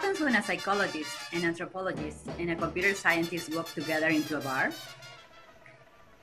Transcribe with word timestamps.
happens 0.00 0.20
when 0.20 0.34
a 0.34 0.42
psychologist, 0.42 1.14
an 1.34 1.44
anthropologist, 1.44 2.26
and 2.38 2.50
a 2.50 2.56
computer 2.56 2.94
scientist 2.94 3.54
walk 3.54 3.68
together 3.74 4.08
into 4.08 4.38
a 4.38 4.40
bar? 4.40 4.72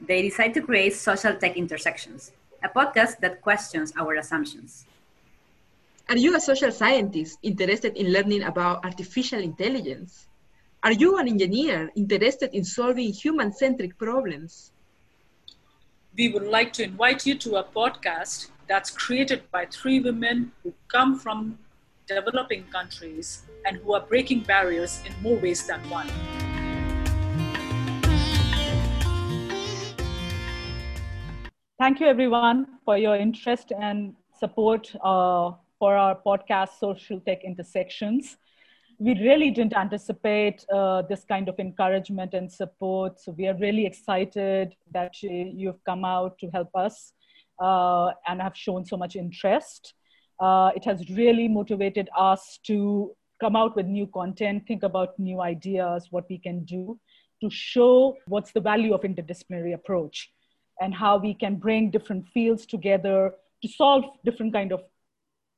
They 0.02 0.24
decide 0.24 0.56
to 0.56 0.62
create 0.62 0.96
Social 0.96 1.36
Tech 1.36 1.56
Intersections, 1.56 2.32
a 2.64 2.70
podcast 2.70 3.20
that 3.20 3.40
questions 3.42 3.94
our 3.96 4.16
assumptions. 4.16 4.86
Are 6.10 6.18
you 6.18 6.36
a 6.36 6.40
social 6.40 6.72
scientist 6.72 7.38
interested 7.44 7.96
in 7.96 8.12
learning 8.12 8.44
about 8.44 8.84
artificial 8.84 9.40
intelligence? 9.40 10.26
Are 10.82 10.94
you 10.94 11.20
an 11.20 11.28
engineer 11.28 11.92
interested 11.96 12.56
in 12.56 12.64
solving 12.64 13.14
human 13.14 13.54
centric 13.54 13.96
problems? 14.00 14.72
We 16.18 16.30
would 16.30 16.48
like 16.48 16.74
to 16.74 16.84
invite 16.84 17.28
you 17.28 17.38
to 17.46 17.58
a 17.58 17.64
podcast 17.64 18.50
that's 18.68 18.90
created 18.90 19.44
by 19.52 19.68
three 19.68 20.00
women 20.00 20.52
who 20.64 20.74
come 20.88 21.20
from 21.20 21.60
developing 22.08 22.64
countries 22.72 23.44
and 23.66 23.78
who 23.78 23.94
are 23.94 24.02
breaking 24.02 24.42
barriers 24.42 25.02
in 25.06 25.14
more 25.22 25.38
ways 25.38 25.68
than 25.68 25.80
one. 25.90 26.10
Thank 31.80 32.00
you, 32.00 32.08
everyone, 32.08 32.66
for 32.86 32.98
your 32.98 33.16
interest 33.16 33.72
and 33.80 34.16
support 34.40 34.92
uh, 35.04 35.52
for 35.78 35.96
our 35.96 36.20
podcast, 36.26 36.80
Social 36.80 37.20
Tech 37.20 37.44
Intersections. 37.44 38.38
We 39.00 39.14
really 39.14 39.52
didn't 39.52 39.78
anticipate 39.78 40.66
uh, 40.74 41.04
this 41.04 41.24
kind 41.24 41.48
of 41.48 41.60
encouragement 41.60 42.34
and 42.34 42.52
support. 42.52 43.20
So 43.20 43.32
we 43.34 43.48
are 43.48 43.56
really 43.60 43.86
excited 43.86 44.76
that 44.92 45.22
you've 45.22 45.84
come 45.84 46.04
out 46.04 46.40
to 46.40 46.50
help 46.50 46.70
us 46.74 47.14
uh, 47.62 48.10
and 48.28 48.42
have 48.42 48.58
shown 48.58 48.84
so 48.84 48.98
much 48.98 49.16
interest. 49.16 49.94
Uh, 50.40 50.72
it 50.76 50.86
has 50.86 51.10
really 51.10 51.48
motivated 51.48 52.10
us 52.16 52.60
to 52.66 53.12
come 53.42 53.56
out 53.56 53.76
with 53.76 53.86
new 53.86 54.08
content, 54.08 54.64
think 54.68 54.84
about 54.84 55.18
new 55.20 55.42
ideas, 55.42 56.08
what 56.12 56.26
we 56.30 56.38
can 56.38 56.64
do 56.64 57.00
to 57.42 57.50
show 57.50 58.16
what's 58.28 58.52
the 58.52 58.60
value 58.60 58.94
of 58.94 59.02
interdisciplinary 59.02 59.74
approach 59.74 60.32
and 60.82 60.94
how 60.94 61.18
we 61.18 61.34
can 61.34 61.56
bring 61.56 61.92
different 61.92 62.28
fields 62.30 62.66
together 62.66 63.34
to 63.62 63.68
solve 63.68 64.06
different 64.26 64.54
kind 64.54 64.72
of 64.72 64.82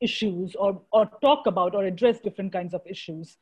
issues 0.01 0.55
or, 0.55 0.81
or 0.91 1.09
talk 1.21 1.45
about 1.45 1.75
or 1.75 1.85
address 1.85 2.19
different 2.19 2.51
kinds 2.51 2.73
of 2.73 2.81
issues. 2.89 3.37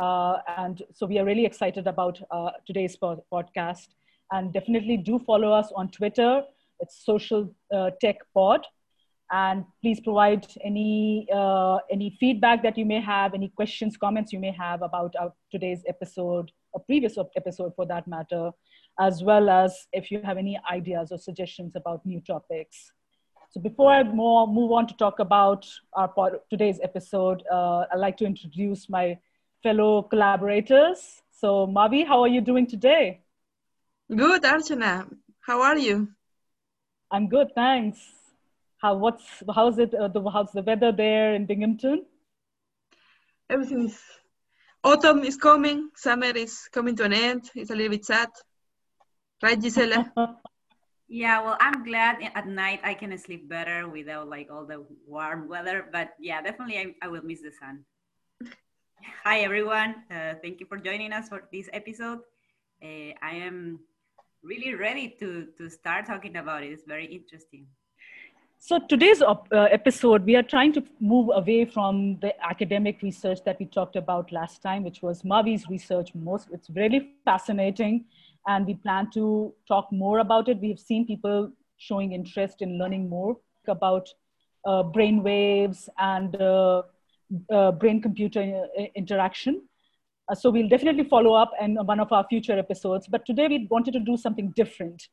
Uh, 0.00 0.38
and 0.58 0.82
so 0.92 1.06
we 1.06 1.18
are 1.18 1.24
really 1.24 1.46
excited 1.46 1.86
about 1.86 2.20
uh, 2.30 2.50
today's 2.66 2.96
podcast 2.96 3.88
and 4.32 4.52
definitely 4.52 4.96
do 4.96 5.18
follow 5.18 5.52
us 5.52 5.72
on 5.74 5.88
Twitter. 5.90 6.42
It's 6.80 7.04
Social 7.04 7.54
uh, 7.74 7.90
Tech 8.00 8.16
Pod 8.34 8.66
and 9.32 9.64
please 9.82 10.00
provide 10.00 10.46
any 10.64 11.26
uh, 11.34 11.78
any 11.90 12.16
feedback 12.20 12.62
that 12.62 12.78
you 12.78 12.84
may 12.84 13.00
have 13.00 13.34
any 13.34 13.48
questions 13.48 13.96
comments 13.96 14.32
you 14.32 14.38
may 14.38 14.52
have 14.52 14.82
about 14.82 15.14
our 15.18 15.32
today's 15.50 15.82
episode 15.88 16.52
or 16.72 16.82
previous 16.84 17.18
episode 17.36 17.72
for 17.74 17.86
that 17.86 18.06
matter 18.06 18.50
as 19.00 19.22
well 19.22 19.50
as 19.50 19.86
if 19.92 20.10
you 20.10 20.20
have 20.22 20.38
any 20.38 20.58
ideas 20.70 21.12
or 21.12 21.18
suggestions 21.18 21.74
about 21.76 22.06
new 22.06 22.20
topics. 22.20 22.92
So 23.50 23.60
before 23.60 23.90
i 23.90 24.02
more 24.02 24.46
move 24.46 24.72
on 24.72 24.86
to 24.86 24.94
talk 24.96 25.18
about 25.18 25.66
our 25.94 26.40
today's 26.50 26.78
episode 26.82 27.42
uh, 27.50 27.84
i'd 27.92 27.98
like 27.98 28.16
to 28.18 28.26
introduce 28.26 28.88
my 28.88 29.18
fellow 29.62 30.02
collaborators. 30.02 31.22
So 31.32 31.66
mavi 31.66 32.06
how 32.06 32.22
are 32.22 32.28
you 32.28 32.40
doing 32.40 32.66
today? 32.66 33.22
Good 34.14 34.42
archana. 34.42 35.12
How 35.40 35.62
are 35.62 35.78
you? 35.78 36.08
I'm 37.10 37.28
good 37.28 37.48
thanks 37.54 38.15
how 38.86 38.94
what's 38.94 39.42
how's 39.52 39.78
it 39.82 39.92
uh, 39.94 40.06
the 40.06 40.22
how's 40.30 40.52
the 40.52 40.62
weather 40.62 40.92
there 40.92 41.34
in 41.34 41.44
Binghamton? 41.44 42.06
Everything 43.50 43.86
is 43.90 43.98
autumn 44.84 45.24
is 45.24 45.36
coming, 45.36 45.90
summer 45.96 46.30
is 46.30 46.68
coming 46.70 46.94
to 46.96 47.04
an 47.04 47.12
end. 47.12 47.50
It's 47.54 47.70
a 47.70 47.74
little 47.74 47.90
bit 47.90 48.04
sad, 48.04 48.30
right, 49.42 49.58
Gisela? 49.60 50.06
yeah, 51.08 51.42
well, 51.42 51.56
I'm 51.58 51.82
glad 51.82 52.22
at 52.34 52.46
night 52.46 52.80
I 52.84 52.94
can 52.94 53.10
sleep 53.18 53.48
better 53.48 53.88
without 53.88 54.28
like 54.28 54.50
all 54.50 54.66
the 54.66 54.86
warm 55.06 55.48
weather. 55.48 55.86
But 55.90 56.14
yeah, 56.20 56.40
definitely 56.42 56.78
I, 56.78 56.86
I 57.02 57.08
will 57.08 57.22
miss 57.22 57.42
the 57.42 57.50
sun. 57.50 57.82
Hi 59.24 59.40
everyone, 59.40 60.06
uh, 60.10 60.34
thank 60.42 60.60
you 60.60 60.66
for 60.66 60.78
joining 60.78 61.12
us 61.12 61.28
for 61.28 61.42
this 61.50 61.68
episode. 61.72 62.20
Uh, 62.82 63.18
I 63.18 63.34
am 63.42 63.80
really 64.46 64.74
ready 64.78 65.10
to 65.18 65.50
to 65.58 65.70
start 65.70 66.06
talking 66.06 66.36
about 66.36 66.62
it. 66.62 66.70
It's 66.70 66.86
very 66.86 67.10
interesting. 67.10 67.66
So 68.68 68.80
today's 68.80 69.22
uh, 69.22 69.36
episode, 69.52 70.24
we 70.24 70.34
are 70.34 70.42
trying 70.42 70.72
to 70.72 70.82
move 70.98 71.30
away 71.32 71.66
from 71.66 72.18
the 72.20 72.32
academic 72.44 73.00
research 73.00 73.38
that 73.44 73.60
we 73.60 73.66
talked 73.66 73.94
about 73.94 74.32
last 74.32 74.60
time, 74.60 74.82
which 74.82 75.02
was 75.02 75.22
Mavi's 75.22 75.68
research. 75.68 76.12
Most 76.16 76.48
it's 76.50 76.68
really 76.70 77.12
fascinating, 77.24 78.06
and 78.48 78.66
we 78.66 78.74
plan 78.74 79.08
to 79.12 79.54
talk 79.68 79.92
more 79.92 80.18
about 80.18 80.48
it. 80.48 80.58
We 80.58 80.70
have 80.70 80.80
seen 80.80 81.06
people 81.06 81.52
showing 81.76 82.10
interest 82.10 82.60
in 82.60 82.76
learning 82.76 83.08
more 83.08 83.36
about 83.68 84.08
uh, 84.64 84.82
brain 84.82 85.22
waves 85.22 85.88
and 85.98 86.34
uh, 86.34 86.82
uh, 87.52 87.70
brain-computer 87.70 88.66
uh, 88.76 88.82
interaction. 88.96 89.62
Uh, 90.28 90.34
so 90.34 90.50
we'll 90.50 90.68
definitely 90.68 91.04
follow 91.04 91.34
up 91.34 91.52
in 91.60 91.76
one 91.76 92.00
of 92.00 92.10
our 92.10 92.26
future 92.28 92.58
episodes. 92.58 93.06
But 93.06 93.26
today 93.26 93.46
we 93.46 93.68
wanted 93.70 93.92
to 93.92 94.00
do 94.00 94.16
something 94.16 94.52
different 94.56 95.06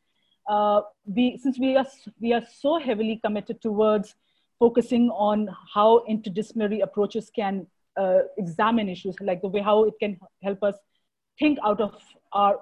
uh, 0.47 0.81
we, 1.05 1.37
since 1.41 1.59
we 1.59 1.75
are, 1.75 1.85
we 2.19 2.33
are 2.33 2.43
so 2.59 2.79
heavily 2.79 3.19
committed 3.23 3.61
towards 3.61 4.15
focusing 4.59 5.09
on 5.09 5.49
how 5.73 6.03
interdisciplinary 6.09 6.81
approaches 6.81 7.29
can 7.35 7.67
uh, 7.97 8.19
examine 8.37 8.89
issues, 8.89 9.15
like 9.21 9.41
the 9.41 9.47
way 9.47 9.61
how 9.61 9.83
it 9.83 9.93
can 9.99 10.17
help 10.41 10.63
us 10.63 10.75
think 11.39 11.57
out 11.63 11.81
of 11.81 11.93
our 12.31 12.59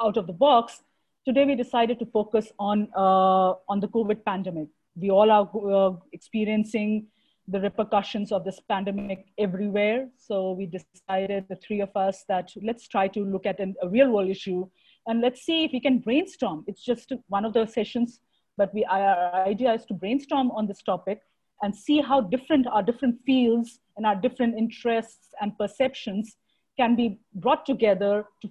out 0.00 0.16
of 0.16 0.26
the 0.26 0.32
box. 0.32 0.82
Today, 1.24 1.44
we 1.44 1.54
decided 1.54 1.98
to 2.00 2.06
focus 2.06 2.52
on 2.58 2.88
uh, 2.96 3.54
on 3.68 3.80
the 3.80 3.88
COVID 3.88 4.24
pandemic. 4.24 4.68
We 4.96 5.10
all 5.10 5.30
are 5.30 5.48
uh, 5.72 5.96
experiencing 6.12 7.06
the 7.48 7.60
repercussions 7.60 8.32
of 8.32 8.44
this 8.44 8.60
pandemic 8.68 9.26
everywhere. 9.38 10.08
So 10.16 10.52
we 10.52 10.66
decided, 10.66 11.46
the 11.48 11.56
three 11.56 11.80
of 11.80 11.90
us, 11.96 12.24
that 12.28 12.52
let's 12.62 12.86
try 12.88 13.08
to 13.08 13.24
look 13.24 13.46
at 13.46 13.58
an, 13.60 13.74
a 13.82 13.88
real 13.88 14.10
world 14.10 14.30
issue 14.30 14.68
and 15.06 15.20
let's 15.20 15.42
see 15.42 15.64
if 15.64 15.72
we 15.72 15.80
can 15.80 15.98
brainstorm. 15.98 16.64
It's 16.66 16.84
just 16.84 17.12
one 17.28 17.44
of 17.44 17.52
the 17.52 17.66
sessions, 17.66 18.20
but 18.56 18.72
we, 18.74 18.84
our 18.84 19.46
idea 19.46 19.72
is 19.72 19.84
to 19.86 19.94
brainstorm 19.94 20.50
on 20.52 20.66
this 20.66 20.82
topic 20.82 21.20
and 21.62 21.74
see 21.74 22.00
how 22.00 22.20
different 22.20 22.66
our 22.66 22.82
different 22.82 23.20
fields 23.24 23.80
and 23.96 24.06
our 24.06 24.16
different 24.16 24.56
interests 24.56 25.28
and 25.40 25.56
perceptions 25.58 26.36
can 26.76 26.96
be 26.96 27.20
brought 27.34 27.66
together 27.66 28.24
to 28.40 28.50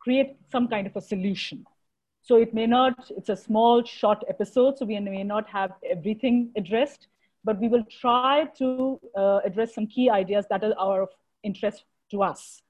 create 0.00 0.36
some 0.50 0.68
kind 0.68 0.86
of 0.86 0.96
a 0.96 1.00
solution. 1.00 1.64
So 2.22 2.36
it 2.36 2.52
may 2.52 2.66
not, 2.66 3.10
it's 3.16 3.30
a 3.30 3.36
small, 3.36 3.82
short 3.84 4.22
episode, 4.28 4.78
so 4.78 4.84
we 4.84 4.98
may 5.00 5.24
not 5.24 5.48
have 5.48 5.72
everything 5.88 6.50
addressed, 6.56 7.08
but 7.44 7.58
we 7.58 7.68
will 7.68 7.84
try 8.00 8.44
to 8.58 9.00
uh, 9.16 9.40
address 9.44 9.74
some 9.74 9.86
key 9.86 10.10
ideas 10.10 10.46
that 10.50 10.62
are 10.62 11.02
of 11.02 11.08
interest 11.42 11.84
to 12.10 12.22
us 12.22 12.62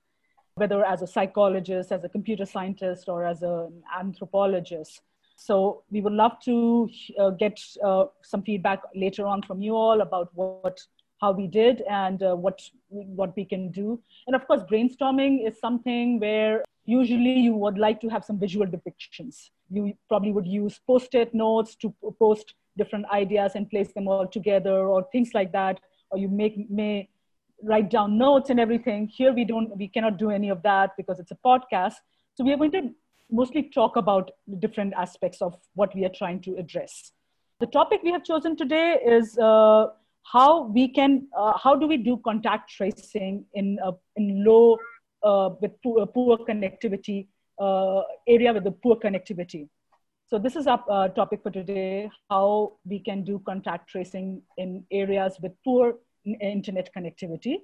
whether 0.59 0.85
as 0.85 1.03
a 1.03 1.07
psychologist, 1.07 1.93
as 1.93 2.05
a 2.05 2.09
computer 2.09 2.45
scientist, 2.45 3.09
or 3.09 3.25
as 3.25 3.43
an 3.43 3.83
anthropologist. 3.99 5.01
So 5.37 5.85
we 5.91 6.01
would 6.01 6.13
love 6.13 6.41
to 6.47 6.91
uh, 7.19 7.31
get 7.31 7.61
uh, 7.85 8.07
some 8.23 8.43
feedback 8.43 8.81
later 8.95 9.25
on 9.27 9.43
from 9.43 9.63
you 9.63 9.77
all 9.77 10.01
about 10.01 10.31
what, 10.35 10.81
how 11.21 11.31
we 11.31 11.47
did 11.47 11.83
and 11.89 12.23
uh, 12.23 12.35
what, 12.35 12.61
what 12.89 13.37
we 13.37 13.45
can 13.45 13.71
do. 13.71 14.01
And 14.27 14.35
of 14.35 14.47
course, 14.49 14.63
brainstorming 14.71 15.47
is 15.47 15.59
something 15.61 16.19
where 16.19 16.65
usually 16.87 17.35
you 17.35 17.55
would 17.55 17.79
like 17.79 18.01
to 18.01 18.09
have 18.09 18.25
some 18.25 18.39
visual 18.39 18.67
depictions. 18.67 19.51
You 19.71 19.95
probably 20.09 20.33
would 20.33 20.47
use 20.47 20.81
post-it 20.87 21.33
notes 21.35 21.77
to 21.77 21.95
post 22.19 22.55
different 22.77 23.07
ideas 23.13 23.53
and 23.55 23.71
place 23.71 23.93
them 23.93 24.09
all 24.09 24.27
together 24.27 24.89
or 24.89 25.07
things 25.13 25.35
like 25.35 25.53
that. 25.53 25.79
Or 26.11 26.19
you 26.19 26.29
make, 26.29 26.69
may 26.71 27.09
write 27.63 27.91
down 27.91 28.19
notes 28.19 28.51
and 28.51 28.61
everything. 28.61 29.09
Here 29.09 29.33
we 29.33 29.45
don't, 29.45 29.77
we 29.77 29.89
cannot 29.89 30.19
do 30.19 30.31
any 30.31 30.49
of 30.49 30.63
that 30.63 30.91
because 30.97 31.19
it's 31.19 31.31
a 31.31 31.39
podcast. 31.45 31.95
So 32.35 32.45
we 32.45 32.53
are 32.53 32.57
going 32.57 32.73
to 32.73 32.91
mostly 33.31 33.71
talk 33.75 33.97
about 33.97 34.31
different 34.59 34.95
aspects 34.95 35.43
of 35.43 35.57
what 35.75 35.95
we 35.95 36.05
are 36.05 36.13
trying 36.17 36.41
to 36.43 36.57
address. 36.57 37.13
The 37.61 37.67
topic 37.67 38.01
we 38.03 38.13
have 38.13 38.25
chosen 38.25 38.57
today 38.57 38.99
is 39.05 39.37
uh, 39.39 39.87
how 40.23 40.67
we 40.67 40.89
can, 40.89 41.27
uh, 41.37 41.59
how 41.59 41.75
do 41.75 41.87
we 41.87 41.97
do 41.97 42.21
contact 42.25 42.71
tracing 42.71 43.45
in, 43.55 43.79
uh, 43.85 43.93
in 44.17 44.45
low, 44.45 44.79
uh, 45.23 45.51
with 45.61 45.73
poor, 45.83 46.07
poor 46.07 46.39
connectivity, 46.39 47.27
uh, 47.61 48.03
area 48.29 48.53
with 48.53 48.65
the 48.65 48.71
poor 48.71 48.97
connectivity. 48.97 49.69
So 50.29 50.39
this 50.39 50.57
is 50.57 50.67
our 50.67 50.85
uh, 50.91 51.09
topic 51.09 51.43
for 51.43 51.51
today, 51.51 52.11
how 52.31 52.75
we 52.85 53.01
can 53.01 53.25
do 53.25 53.41
contact 53.45 53.89
tracing 53.89 54.43
in 54.59 54.85
areas 54.93 55.39
with 55.43 55.53
poor 55.65 55.95
internet 56.35 56.91
connectivity. 56.97 57.59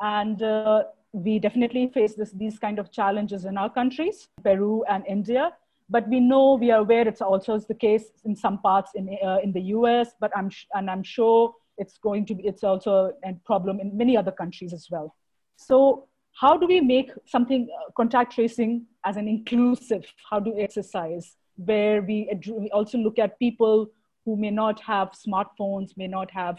And 0.00 0.42
uh, 0.42 0.84
we 1.12 1.38
definitely 1.38 1.88
face 1.88 2.14
this, 2.14 2.32
these 2.32 2.58
kind 2.58 2.78
of 2.78 2.92
challenges 2.92 3.44
in 3.44 3.56
our 3.56 3.70
countries, 3.70 4.28
Peru 4.42 4.84
and 4.88 5.04
India. 5.06 5.52
But 5.90 6.06
we 6.08 6.20
know, 6.20 6.54
we 6.54 6.70
are 6.70 6.80
aware 6.80 7.08
it's 7.08 7.22
also 7.22 7.58
the 7.58 7.74
case 7.74 8.04
in 8.24 8.36
some 8.36 8.58
parts 8.58 8.92
in, 8.94 9.16
uh, 9.24 9.38
in 9.42 9.52
the 9.52 9.62
US, 9.76 10.10
but 10.20 10.30
I'm, 10.36 10.50
and 10.74 10.90
I'm 10.90 11.02
sure 11.02 11.54
it's 11.78 11.96
going 11.98 12.26
to 12.26 12.34
be, 12.34 12.46
it's 12.46 12.62
also 12.62 13.12
a 13.24 13.32
problem 13.46 13.80
in 13.80 13.96
many 13.96 14.16
other 14.16 14.32
countries 14.32 14.72
as 14.72 14.88
well. 14.90 15.14
So 15.56 16.08
how 16.40 16.56
do 16.56 16.66
we 16.66 16.80
make 16.80 17.10
something 17.26 17.68
uh, 17.74 17.90
contact 17.96 18.34
tracing 18.34 18.86
as 19.04 19.16
an 19.16 19.26
inclusive? 19.26 20.04
How 20.30 20.38
do 20.38 20.54
we 20.54 20.62
exercise 20.62 21.36
where 21.56 22.02
we, 22.02 22.30
we 22.48 22.70
also 22.70 22.98
look 22.98 23.18
at 23.18 23.38
people 23.38 23.88
who 24.24 24.36
may 24.36 24.50
not 24.50 24.80
have 24.80 25.12
smartphones, 25.12 25.96
may 25.96 26.06
not 26.06 26.30
have, 26.30 26.58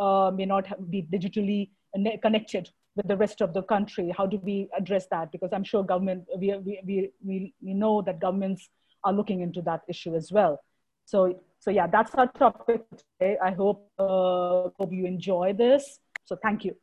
uh, 0.00 0.30
may 0.34 0.46
not 0.46 0.66
be 0.90 1.06
digitally 1.14 1.70
connected 2.22 2.70
with 2.96 3.06
the 3.06 3.16
rest 3.16 3.40
of 3.40 3.52
the 3.52 3.62
country? 3.62 4.12
How 4.16 4.26
do 4.26 4.38
we 4.38 4.68
address 4.76 5.06
that? 5.10 5.30
Because 5.30 5.50
I'm 5.52 5.64
sure 5.64 5.84
government, 5.84 6.24
we, 6.36 6.48
we, 6.66 6.80
we, 6.86 7.10
we, 7.24 7.54
we 7.62 7.74
know 7.74 8.02
that 8.02 8.20
governments 8.20 8.68
are 9.04 9.12
looking 9.12 9.40
into 9.42 9.62
that 9.62 9.82
issue 9.88 10.14
as 10.16 10.32
well. 10.32 10.60
So, 11.04 11.40
so 11.58 11.70
yeah, 11.70 11.86
that's 11.86 12.14
our 12.14 12.28
topic 12.32 12.82
today. 12.90 13.36
I 13.42 13.50
hope, 13.52 13.90
uh, 13.98 14.70
hope 14.78 14.92
you 14.92 15.06
enjoy 15.06 15.52
this. 15.52 16.00
So 16.24 16.36
thank 16.42 16.64
you. 16.64 16.74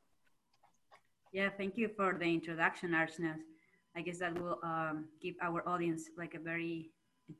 Yeah, 1.34 1.50
thank 1.58 1.78
you 1.78 1.90
for 1.96 2.16
the 2.18 2.26
introduction, 2.26 2.92
Archana. 2.92 3.36
I 3.96 4.02
guess 4.02 4.20
that 4.20 4.40
will 4.40 4.60
um, 4.64 5.06
give 5.22 5.36
our 5.42 5.68
audience 5.68 6.04
like 6.18 6.34
a 6.36 6.40
very 6.40 6.92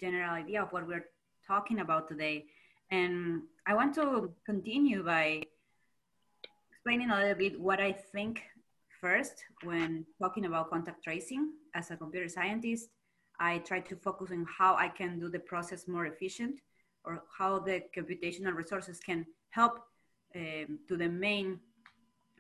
general 0.02 0.32
idea 0.32 0.62
of 0.64 0.70
what 0.72 0.88
we're 0.88 1.06
talking 1.48 1.80
about 1.80 2.08
today. 2.08 2.46
And 2.90 3.44
I 3.66 3.74
want 3.76 3.94
to 3.96 4.32
continue 4.46 5.04
by 5.04 5.44
explaining 6.88 7.12
a 7.12 7.20
little 7.20 7.36
bit 7.36 7.60
what 7.60 7.82
I 7.82 7.92
think 7.92 8.44
first 9.02 9.44
when 9.64 10.06
talking 10.22 10.46
about 10.46 10.70
contact 10.70 11.04
tracing 11.04 11.52
as 11.76 11.92
a 11.92 11.98
computer 11.98 12.30
scientist. 12.30 12.88
I 13.42 13.58
try 13.58 13.82
to 13.82 13.96
focus 13.98 14.32
on 14.32 14.46
how 14.58 14.74
I 14.76 14.88
can 14.88 15.20
do 15.20 15.28
the 15.28 15.40
process 15.40 15.90
more 15.90 16.06
efficient 16.06 16.62
or 17.04 17.24
how 17.38 17.60
the 17.60 17.84
computational 17.94 18.54
resources 18.56 19.02
can 19.02 19.26
help 19.50 19.82
um, 20.34 20.80
to 20.88 20.96
the 20.96 21.10
main 21.10 21.60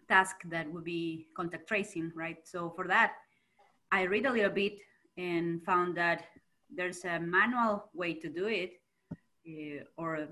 task 0.07 0.38
that 0.45 0.71
would 0.71 0.85
be 0.85 1.27
contact 1.35 1.67
tracing, 1.67 2.13
right? 2.15 2.38
So 2.45 2.69
for 2.73 2.88
that, 2.88 3.15
I 3.91 4.03
read 4.03 4.27
a 4.27 4.31
little 4.31 4.55
bit 4.63 4.77
and 5.17 5.61
found 5.65 5.97
that 5.97 6.23
there's 6.73 7.03
a 7.03 7.19
manual 7.19 7.89
way 7.94 8.13
to 8.13 8.29
do 8.29 8.47
it 8.47 8.79
uh, 9.45 9.83
or 9.97 10.29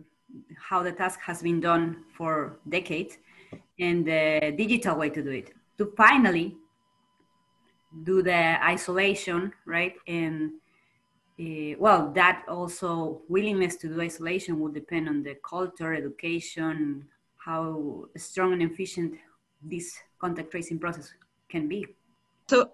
how 0.57 0.83
the 0.83 0.93
task 0.93 1.19
has 1.19 1.41
been 1.41 1.59
done 1.59 2.05
for 2.15 2.59
decades 2.69 3.17
and 3.79 4.05
the 4.05 4.53
digital 4.57 4.97
way 4.97 5.09
to 5.09 5.21
do 5.21 5.31
it 5.31 5.53
to 5.77 5.93
finally 5.97 6.55
do 8.03 8.21
the 8.21 8.63
isolation 8.65 9.51
right 9.65 9.95
and 10.07 10.51
uh, 11.39 11.75
well 11.79 12.11
that 12.13 12.43
also 12.47 13.21
willingness 13.27 13.75
to 13.75 13.87
do 13.87 14.01
isolation 14.01 14.59
will 14.59 14.71
depend 14.71 15.07
on 15.07 15.23
the 15.23 15.35
culture 15.43 15.93
education 15.93 17.05
how 17.45 18.05
strong 18.17 18.53
and 18.53 18.63
efficient 18.63 19.13
this 19.61 19.95
contact 20.19 20.49
tracing 20.49 20.79
process 20.79 21.13
can 21.47 21.67
be. 21.67 21.85
So 22.49 22.71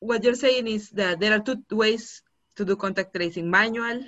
what 0.00 0.24
you're 0.24 0.34
saying 0.34 0.66
is 0.66 0.90
that 0.90 1.20
there 1.20 1.32
are 1.36 1.40
two 1.40 1.62
ways 1.70 2.22
to 2.56 2.64
do 2.64 2.76
contact 2.76 3.14
tracing, 3.14 3.50
manual 3.50 4.00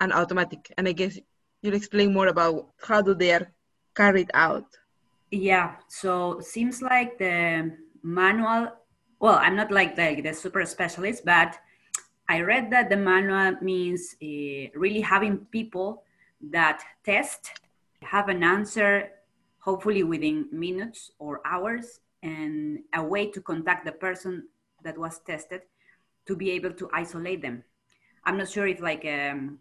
and 0.00 0.12
automatic. 0.12 0.72
And 0.78 0.86
I 0.86 0.92
guess 0.92 1.18
you'll 1.62 1.74
explain 1.74 2.12
more 2.12 2.28
about 2.28 2.68
how 2.80 3.02
do 3.02 3.14
they 3.14 3.32
are 3.32 3.50
carried 3.94 4.30
out. 4.34 4.66
Yeah, 5.30 5.76
so 5.88 6.40
seems 6.40 6.82
like 6.82 7.18
the 7.18 7.76
manual, 8.02 8.72
well, 9.18 9.38
I'm 9.40 9.56
not 9.56 9.72
like 9.72 9.96
the, 9.96 10.20
the 10.20 10.32
super 10.32 10.64
specialist, 10.64 11.24
but 11.24 11.58
I 12.28 12.40
read 12.40 12.70
that 12.70 12.88
the 12.90 12.96
manual 12.96 13.56
means 13.60 14.14
uh, 14.22 14.70
really 14.74 15.00
having 15.00 15.38
people 15.50 16.04
that 16.50 16.82
test, 17.04 17.60
have 18.02 18.28
an 18.28 18.42
answer 18.42 19.10
hopefully 19.58 20.04
within 20.04 20.46
minutes 20.52 21.10
or 21.18 21.40
hours, 21.44 22.00
and 22.22 22.80
a 22.94 23.02
way 23.02 23.30
to 23.30 23.40
contact 23.40 23.84
the 23.84 23.92
person 23.92 24.46
that 24.84 24.96
was 24.96 25.18
tested 25.26 25.62
to 26.26 26.36
be 26.36 26.50
able 26.52 26.72
to 26.72 26.88
isolate 26.92 27.42
them. 27.42 27.64
I'm 28.24 28.38
not 28.38 28.48
sure 28.48 28.66
if 28.66 28.80
like 28.80 29.04
um, 29.04 29.58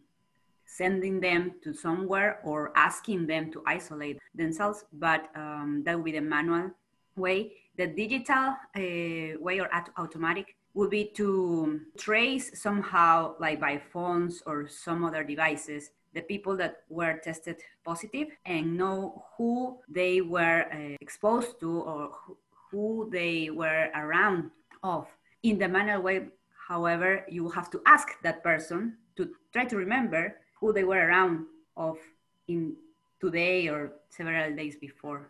sending 0.65 1.19
them 1.19 1.53
to 1.63 1.73
somewhere 1.73 2.39
or 2.43 2.71
asking 2.75 3.27
them 3.27 3.51
to 3.51 3.63
isolate 3.65 4.19
themselves, 4.33 4.85
but 4.93 5.29
um, 5.35 5.83
that 5.85 5.95
would 5.95 6.05
be 6.05 6.11
the 6.11 6.21
manual 6.21 6.71
way. 7.15 7.51
The 7.77 7.87
digital 7.87 8.55
uh, 8.75 9.39
way 9.39 9.59
or 9.59 9.73
at- 9.73 9.89
automatic 9.97 10.55
would 10.73 10.89
be 10.89 11.05
to 11.15 11.81
trace 11.97 12.61
somehow, 12.61 13.35
like 13.39 13.59
by 13.59 13.77
phones 13.77 14.43
or 14.45 14.67
some 14.67 15.03
other 15.03 15.23
devices, 15.23 15.91
the 16.13 16.21
people 16.21 16.55
that 16.57 16.83
were 16.89 17.17
tested 17.23 17.57
positive 17.83 18.27
and 18.45 18.77
know 18.77 19.23
who 19.37 19.77
they 19.87 20.21
were 20.21 20.65
uh, 20.71 20.95
exposed 21.01 21.59
to 21.59 21.81
or 21.81 22.11
who 22.71 23.09
they 23.11 23.49
were 23.49 23.89
around 23.95 24.51
of. 24.83 25.07
In 25.43 25.57
the 25.59 25.67
manual 25.67 26.01
way, 26.01 26.27
however, 26.67 27.25
you 27.29 27.49
have 27.49 27.69
to 27.71 27.81
ask 27.85 28.07
that 28.23 28.43
person 28.43 28.97
to 29.15 29.29
try 29.53 29.65
to 29.65 29.77
remember 29.77 30.37
who 30.65 30.73
they 30.73 30.83
were 30.83 31.07
around 31.07 31.45
of 31.77 31.97
in 32.47 32.75
today 33.21 33.67
or 33.69 33.93
several 34.09 34.55
days 34.55 34.75
before. 34.75 35.29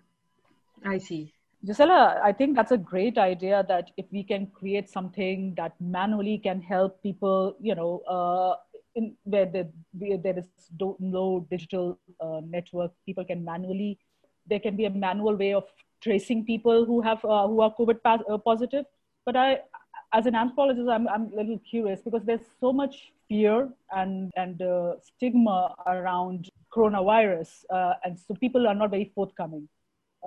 I 0.86 0.98
see. 0.98 1.34
Gisela, 1.66 2.22
I 2.24 2.32
think 2.32 2.56
that's 2.56 2.72
a 2.72 2.78
great 2.78 3.18
idea 3.18 3.66
that 3.68 3.92
if 3.98 4.06
we 4.12 4.24
can 4.24 4.48
create 4.48 4.90
something 4.90 5.54
that 5.58 5.74
manually 5.82 6.38
can 6.38 6.62
help 6.62 7.02
people, 7.04 7.58
you 7.60 7.76
know, 7.76 8.00
uh, 8.08 8.56
in 8.96 9.16
where, 9.24 9.46
the, 9.46 9.68
where 9.98 10.18
there 10.18 10.40
is 10.40 10.48
no 11.00 11.46
digital 11.52 12.00
uh, 12.22 12.40
network, 12.48 12.92
people 13.06 13.26
can 13.26 13.44
manually, 13.44 14.00
there 14.48 14.60
can 14.60 14.78
be 14.78 14.86
a 14.86 14.90
manual 14.90 15.36
way 15.36 15.54
of 15.54 15.66
tracing 16.02 16.46
people 16.46 16.86
who 16.86 17.02
have 17.02 17.26
uh, 17.26 17.48
who 17.48 17.60
are 17.62 17.74
COVID 17.78 18.00
uh, 18.06 18.38
positive. 18.38 18.86
But 19.26 19.36
I, 19.36 19.60
as 20.14 20.28
an 20.28 20.36
anthropologist, 20.36 20.88
I'm, 20.88 21.10
I'm 21.10 21.34
a 21.34 21.36
little 21.36 21.60
curious 21.70 22.00
because 22.02 22.24
there's 22.24 22.48
so 22.62 22.72
much 22.72 23.12
fear 23.28 23.70
and 23.92 24.32
and 24.36 24.62
uh, 24.62 24.94
stigma 25.02 25.76
around 25.88 26.50
coronavirus, 26.76 27.50
uh, 27.70 27.94
and 28.04 28.20
so 28.20 28.36
people 28.36 28.68
are 28.68 28.76
not 28.76 28.92
very 28.92 29.12
forthcoming. 29.16 29.68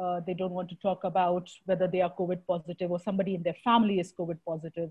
Uh, 0.01 0.21
they 0.27 0.35
don't 0.35 0.53
want 0.53 0.69
to 0.69 0.77
talk 0.77 1.05
about 1.05 1.51
whether 1.65 1.89
they 1.89 2.01
are 2.01 2.13
COVID 2.19 2.41
positive 2.47 2.91
or 2.91 3.01
somebody 3.01 3.35
in 3.35 3.43
their 3.43 3.57
family 3.65 3.99
is 3.99 4.13
COVID 4.13 4.39
positive. 4.47 4.91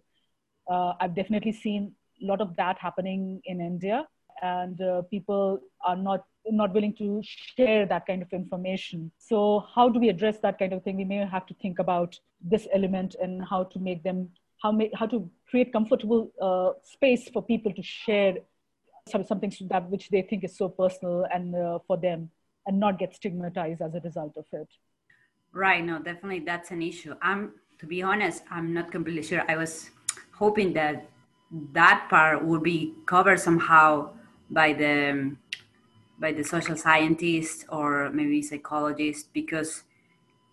I've 0.70 1.16
definitely 1.16 1.54
seen 1.54 1.94
a 2.22 2.26
lot 2.26 2.42
of 2.42 2.56
that 2.58 2.78
happening 2.78 3.42
in 3.46 3.62
India, 3.62 4.06
and 4.42 4.82
uh, 4.82 5.02
people 5.04 5.60
are 5.86 5.96
not 5.96 6.26
not 6.50 6.74
willing 6.74 6.94
to 6.96 7.22
share 7.24 7.86
that 7.86 8.06
kind 8.06 8.22
of 8.22 8.32
information. 8.32 9.12
So, 9.18 9.66
how 9.74 9.90
do 9.90 10.00
we 10.00 10.10
address 10.10 10.40
that 10.40 10.60
kind 10.60 10.74
of 10.74 10.84
thing? 10.84 10.98
We 10.98 11.06
may 11.06 11.26
have 11.26 11.46
to 11.48 11.54
think 11.56 11.80
about 11.80 12.20
this 12.42 12.68
element 12.74 13.16
and 13.22 13.44
how 13.44 13.64
to 13.66 13.80
make 13.80 14.04
them 14.04 14.30
how 14.62 14.72
make 14.72 14.92
how 14.96 15.06
to 15.06 15.30
create 15.50 15.72
comfortable 15.72 16.32
uh, 16.42 16.72
space 16.84 17.30
for 17.30 17.42
people 17.42 17.74
to 17.74 17.84
share 17.84 18.36
some, 19.08 19.26
something 19.26 19.52
that 19.70 19.90
which 19.90 20.10
they 20.10 20.22
think 20.22 20.44
is 20.44 20.58
so 20.58 20.70
personal 20.70 21.26
and 21.34 21.56
uh, 21.56 21.80
for 21.88 21.98
them 21.98 22.30
and 22.66 22.80
not 22.80 23.00
get 23.00 23.16
stigmatized 23.16 23.82
as 23.82 23.94
a 23.96 24.02
result 24.02 24.34
of 24.36 24.46
it. 24.52 24.68
Right. 25.54 25.84
No 25.84 26.00
definitely 26.00 26.40
that's 26.40 26.72
an 26.72 26.82
issue. 26.82 27.16
I'm 27.22 27.54
to 27.80 27.86
be 27.86 28.02
honest 28.02 28.44
i'm 28.50 28.74
not 28.74 28.92
completely 28.92 29.24
sure. 29.24 29.44
I 29.48 29.56
was 29.56 29.92
hoping 30.32 30.74
that 30.74 31.10
that 31.74 32.08
part 32.10 32.44
would 32.44 32.64
be 32.64 32.94
covered 33.06 33.40
somehow 33.40 34.12
by 34.50 34.74
the 34.74 35.36
by 36.20 36.32
the 36.32 36.44
social 36.44 36.76
scientists 36.76 37.66
or 37.70 38.10
maybe 38.10 38.42
psychologists 38.42 39.30
because 39.34 39.84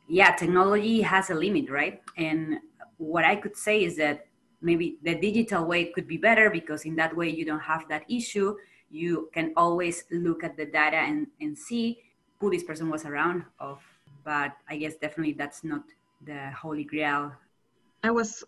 yeah 0.06 0.34
technology 0.36 1.00
has 1.00 1.30
a 1.30 1.34
limit 1.34 1.70
right? 1.70 2.02
And 2.16 2.58
what 2.98 3.24
i 3.24 3.36
could 3.36 3.56
say 3.56 3.82
is 3.82 3.96
that 3.96 4.26
maybe 4.60 4.98
the 5.02 5.14
digital 5.14 5.64
way 5.64 5.86
could 5.86 6.08
be 6.08 6.16
better 6.16 6.50
because 6.50 6.84
in 6.84 6.96
that 6.96 7.14
way 7.16 7.28
you 7.28 7.44
don't 7.44 7.60
have 7.60 7.86
that 7.88 8.04
issue 8.10 8.54
you 8.90 9.28
can 9.32 9.52
always 9.56 10.04
look 10.10 10.44
at 10.44 10.56
the 10.56 10.66
data 10.66 10.96
and, 10.96 11.26
and 11.40 11.56
see 11.58 11.98
who 12.38 12.50
this 12.50 12.62
person 12.62 12.88
was 12.90 13.04
around 13.04 13.44
of 13.58 13.82
but 14.24 14.52
i 14.68 14.76
guess 14.76 14.94
definitely 14.96 15.32
that's 15.32 15.64
not 15.64 15.82
the 16.24 16.50
holy 16.52 16.84
grail 16.84 17.32
i 18.02 18.10
was 18.10 18.44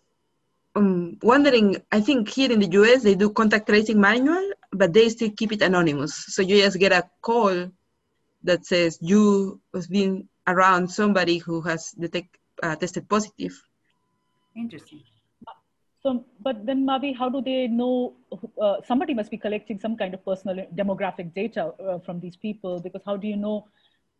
um, 0.77 1.17
wondering, 1.23 1.77
I 1.91 2.01
think 2.01 2.29
here 2.29 2.51
in 2.51 2.59
the 2.59 2.71
US 2.79 3.03
they 3.03 3.15
do 3.15 3.31
contact 3.31 3.67
tracing 3.67 3.99
manual, 3.99 4.51
but 4.71 4.93
they 4.93 5.09
still 5.09 5.31
keep 5.31 5.51
it 5.51 5.61
anonymous. 5.61 6.13
So 6.27 6.41
you 6.41 6.61
just 6.61 6.77
get 6.77 6.91
a 6.91 7.09
call 7.21 7.71
that 8.43 8.65
says 8.65 8.99
you 9.01 9.59
was 9.73 9.87
being 9.87 10.29
around 10.45 10.89
somebody 10.89 11.39
who 11.39 11.61
has 11.61 11.91
detect, 11.91 12.37
uh, 12.61 12.75
tested 12.75 13.09
positive. 13.09 13.53
Interesting. 14.57 15.03
So, 16.03 16.25
but 16.41 16.65
then 16.65 16.85
Mavi, 16.85 17.15
how 17.15 17.29
do 17.29 17.41
they 17.41 17.67
know? 17.67 18.15
Uh, 18.61 18.77
somebody 18.85 19.13
must 19.13 19.31
be 19.31 19.37
collecting 19.37 19.79
some 19.79 19.97
kind 19.97 20.13
of 20.13 20.23
personal 20.23 20.65
demographic 20.75 21.33
data 21.33 21.73
uh, 21.79 21.99
from 21.99 22.19
these 22.19 22.35
people 22.35 22.79
because 22.79 23.01
how 23.05 23.17
do 23.17 23.27
you 23.27 23.35
know? 23.35 23.67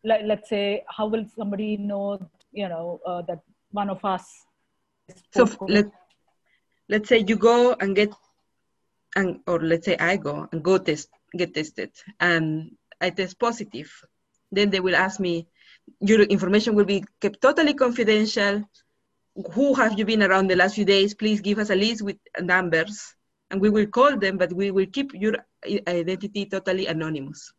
Like, 0.04 0.22
let's 0.26 0.50
say, 0.50 0.84
how 0.90 1.08
will 1.08 1.26
somebody 1.36 1.78
know? 1.78 2.20
You 2.52 2.70
know 2.70 3.00
uh, 3.06 3.22
that 3.24 3.42
one 3.72 3.90
of 3.90 4.04
us. 4.04 4.26
So 5.34 5.48
let 5.68 5.86
let's 6.90 7.10
say 7.10 7.24
you 7.28 7.36
go 7.36 7.76
and 7.80 7.96
get 7.96 8.12
and 9.16 9.40
or 9.48 9.60
let's 9.60 9.86
say 9.86 9.98
I 9.98 10.18
go 10.18 10.48
and 10.52 10.64
go 10.64 10.78
test 10.78 11.10
get 11.36 11.54
tested 11.54 11.92
and 12.20 12.72
I 13.00 13.10
test 13.12 13.40
positive, 13.40 13.92
then 14.52 14.70
they 14.70 14.80
will 14.80 14.96
ask 14.96 15.20
me 15.20 15.48
your 16.00 16.22
information 16.24 16.76
will 16.76 16.86
be 16.86 17.04
kept 17.22 17.42
totally 17.42 17.74
confidential. 17.74 18.64
Who 19.54 19.74
have 19.76 19.98
you 19.98 20.06
been 20.06 20.24
around 20.24 20.48
the 20.48 20.56
last 20.56 20.76
few 20.76 20.86
days? 20.86 21.14
Please 21.14 21.42
give 21.42 21.60
us 21.60 21.70
a 21.70 21.76
list 21.76 22.02
with 22.02 22.18
numbers 22.42 23.14
and 23.52 23.62
we 23.62 23.70
will 23.70 23.86
call 23.86 24.18
them, 24.18 24.38
but 24.38 24.52
we 24.54 24.72
will 24.72 24.88
keep 24.88 25.12
your 25.14 25.36
identity 25.88 26.46
totally 26.46 26.88
anonymous. 26.88 27.54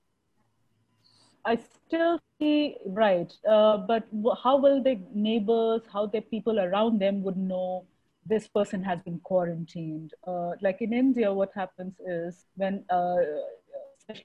I 1.44 1.58
still 1.86 2.20
see, 2.38 2.76
right, 2.84 3.32
uh, 3.48 3.78
but 3.78 4.04
how 4.42 4.58
will 4.58 4.82
the 4.82 5.00
neighbors, 5.14 5.82
how 5.90 6.06
the 6.06 6.20
people 6.20 6.60
around 6.60 7.00
them 7.00 7.22
would 7.22 7.36
know 7.36 7.86
this 8.26 8.48
person 8.48 8.82
has 8.82 9.00
been 9.02 9.20
quarantined? 9.20 10.12
Uh, 10.26 10.52
like 10.60 10.82
in 10.82 10.92
India, 10.92 11.32
what 11.32 11.50
happens 11.54 11.94
is 12.06 12.44
when, 12.56 12.84
uh, 12.90 13.16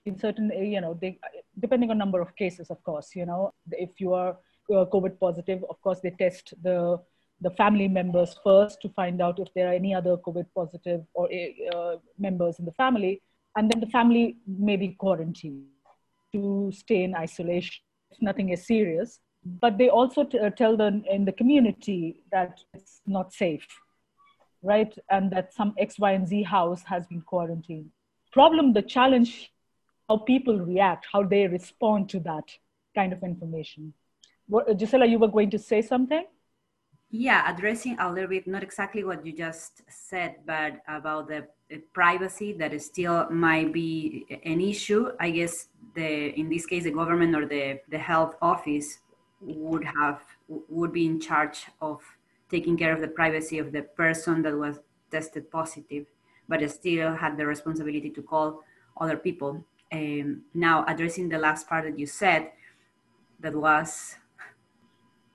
in 0.05 0.17
certain, 0.17 0.51
you 0.51 0.81
know, 0.81 0.97
they, 0.99 1.19
depending 1.59 1.91
on 1.91 1.97
number 1.97 2.19
of 2.19 2.35
cases, 2.35 2.69
of 2.69 2.83
course, 2.83 3.15
you 3.15 3.25
know, 3.25 3.53
if 3.71 4.01
you 4.01 4.13
are 4.13 4.31
uh, 4.71 4.85
COVID 4.91 5.19
positive, 5.19 5.63
of 5.69 5.79
course, 5.81 5.99
they 6.01 6.11
test 6.11 6.53
the 6.61 6.99
the 7.41 7.51
family 7.51 7.87
members 7.87 8.35
first 8.43 8.81
to 8.81 8.89
find 8.89 9.21
out 9.21 9.39
if 9.39 9.49
there 9.53 9.69
are 9.69 9.73
any 9.73 9.93
other 9.93 10.17
COVID 10.17 10.45
positive 10.55 11.01
or 11.13 11.29
uh, 11.73 11.95
members 12.17 12.59
in 12.59 12.65
the 12.65 12.71
family, 12.73 13.21
and 13.55 13.69
then 13.69 13.79
the 13.79 13.87
family 13.87 14.37
may 14.47 14.77
be 14.77 14.89
quarantined 14.89 15.65
to 16.31 16.71
stay 16.73 17.03
in 17.03 17.15
isolation 17.15 17.83
if 18.11 18.21
nothing 18.21 18.49
is 18.49 18.65
serious. 18.65 19.19
But 19.45 19.77
they 19.77 19.89
also 19.89 20.23
t- 20.23 20.39
uh, 20.39 20.51
tell 20.51 20.77
them 20.77 21.03
in 21.09 21.25
the 21.25 21.33
community 21.33 22.21
that 22.31 22.61
it's 22.73 23.01
not 23.05 23.33
safe, 23.33 23.67
right? 24.61 24.93
And 25.09 25.29
that 25.31 25.53
some 25.53 25.73
X, 25.77 25.99
Y, 25.99 26.11
and 26.13 26.27
Z 26.27 26.43
house 26.43 26.81
has 26.85 27.05
been 27.07 27.21
quarantined. 27.21 27.89
Problem, 28.31 28.73
the 28.73 28.81
challenge, 28.81 29.51
how 30.07 30.17
people 30.17 30.59
react, 30.59 31.07
how 31.11 31.23
they 31.23 31.47
respond 31.47 32.09
to 32.09 32.19
that 32.21 32.45
kind 32.95 33.11
of 33.11 33.21
information. 33.21 33.93
What, 34.47 34.77
Gisela, 34.77 35.05
you 35.05 35.19
were 35.19 35.27
going 35.27 35.49
to 35.51 35.59
say 35.59 35.81
something? 35.81 36.25
Yeah, 37.15 37.43
addressing 37.47 37.99
a 37.99 38.11
little 38.11 38.27
bit, 38.27 38.47
not 38.47 38.63
exactly 38.63 39.03
what 39.03 39.23
you 39.23 39.33
just 39.33 39.83
said, 39.87 40.37
but 40.47 40.81
about 40.87 41.27
the, 41.27 41.47
privacy 41.91 42.53
that 42.53 42.79
still 42.81 43.27
might 43.31 43.73
be 43.73 44.25
an 44.45 44.61
issue. 44.61 45.11
I 45.19 45.31
guess 45.31 45.69
the 45.95 46.29
in 46.39 46.47
this 46.47 46.67
case 46.67 46.83
the 46.83 46.91
government 46.91 47.35
or 47.35 47.47
the, 47.47 47.79
the 47.89 47.97
health 47.97 48.35
office 48.43 48.99
would 49.41 49.83
have 49.83 50.21
would 50.47 50.93
be 50.93 51.07
in 51.07 51.19
charge 51.19 51.65
of 51.81 51.99
taking 52.49 52.77
care 52.77 52.93
of 52.93 53.01
the 53.01 53.07
privacy 53.07 53.57
of 53.57 53.71
the 53.71 53.81
person 53.81 54.43
that 54.43 54.55
was 54.55 54.79
tested 55.09 55.49
positive, 55.49 56.05
but 56.47 56.59
still 56.69 57.15
had 57.15 57.37
the 57.37 57.45
responsibility 57.45 58.11
to 58.11 58.21
call 58.21 58.61
other 58.97 59.17
people. 59.17 59.65
Um, 59.91 60.43
now, 60.53 60.85
addressing 60.87 61.29
the 61.29 61.39
last 61.39 61.67
part 61.67 61.85
that 61.85 61.97
you 61.97 62.05
said, 62.05 62.51
that 63.39 63.55
was 63.55 64.15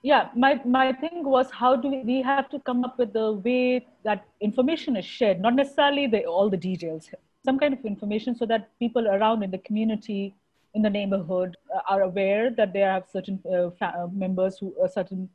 yeah 0.01 0.29
my 0.35 0.59
my 0.65 0.93
thing 0.93 1.23
was 1.23 1.51
how 1.51 1.75
do 1.75 1.89
we, 1.89 2.01
we 2.03 2.21
have 2.21 2.49
to 2.49 2.59
come 2.59 2.83
up 2.83 2.97
with 2.97 3.11
the 3.13 3.33
way 3.33 3.85
that 4.03 4.25
information 4.39 4.95
is 4.95 5.05
shared 5.05 5.41
not 5.41 5.53
necessarily 5.53 6.07
the 6.07 6.23
all 6.25 6.49
the 6.49 6.57
details 6.57 7.09
some 7.45 7.59
kind 7.59 7.73
of 7.73 7.85
information 7.85 8.35
so 8.35 8.45
that 8.45 8.69
people 8.79 9.07
around 9.07 9.43
in 9.43 9.51
the 9.51 9.57
community 9.59 10.33
in 10.75 10.81
the 10.81 10.89
neighborhood 10.89 11.57
uh, 11.75 11.79
are 11.89 12.03
aware 12.03 12.49
that 12.51 12.73
they 12.73 12.79
have 12.79 13.03
certain 13.11 13.39
uh, 13.45 13.69
fa- 13.71 13.93
uh, 13.97 14.07
members 14.07 14.57
who 14.59 14.73
uh, 14.83 14.87
certain 14.87 15.29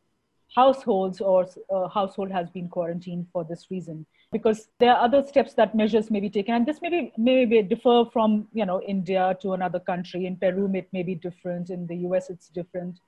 households 0.55 1.21
or 1.21 1.47
uh, 1.75 1.89
household 1.89 2.31
has 2.31 2.49
been 2.51 2.69
quarantined 2.69 3.27
for 3.33 3.43
this 3.45 3.67
reason. 3.71 4.07
Because 4.31 4.69
there 4.79 4.93
are 4.93 5.05
other 5.05 5.23
steps 5.23 5.55
that 5.55 5.75
measures 5.75 6.11
may 6.11 6.21
be 6.21 6.31
taken 6.31 6.55
and 6.55 6.67
this 6.67 6.81
may 6.81 6.91
be 6.91 7.13
maybe 7.17 7.63
differ 7.63 8.05
from 8.13 8.47
you 8.53 8.65
know 8.65 8.81
india 8.83 9.37
to 9.43 9.53
another 9.53 9.81
country. 9.81 10.27
In 10.27 10.37
peru 10.37 10.71
it 10.75 10.89
may 10.93 11.03
be 11.03 11.15
different. 11.15 11.71
In 11.71 11.87
the 11.87 11.97
us 11.97 12.31
it's 12.31 12.49
different 12.49 13.01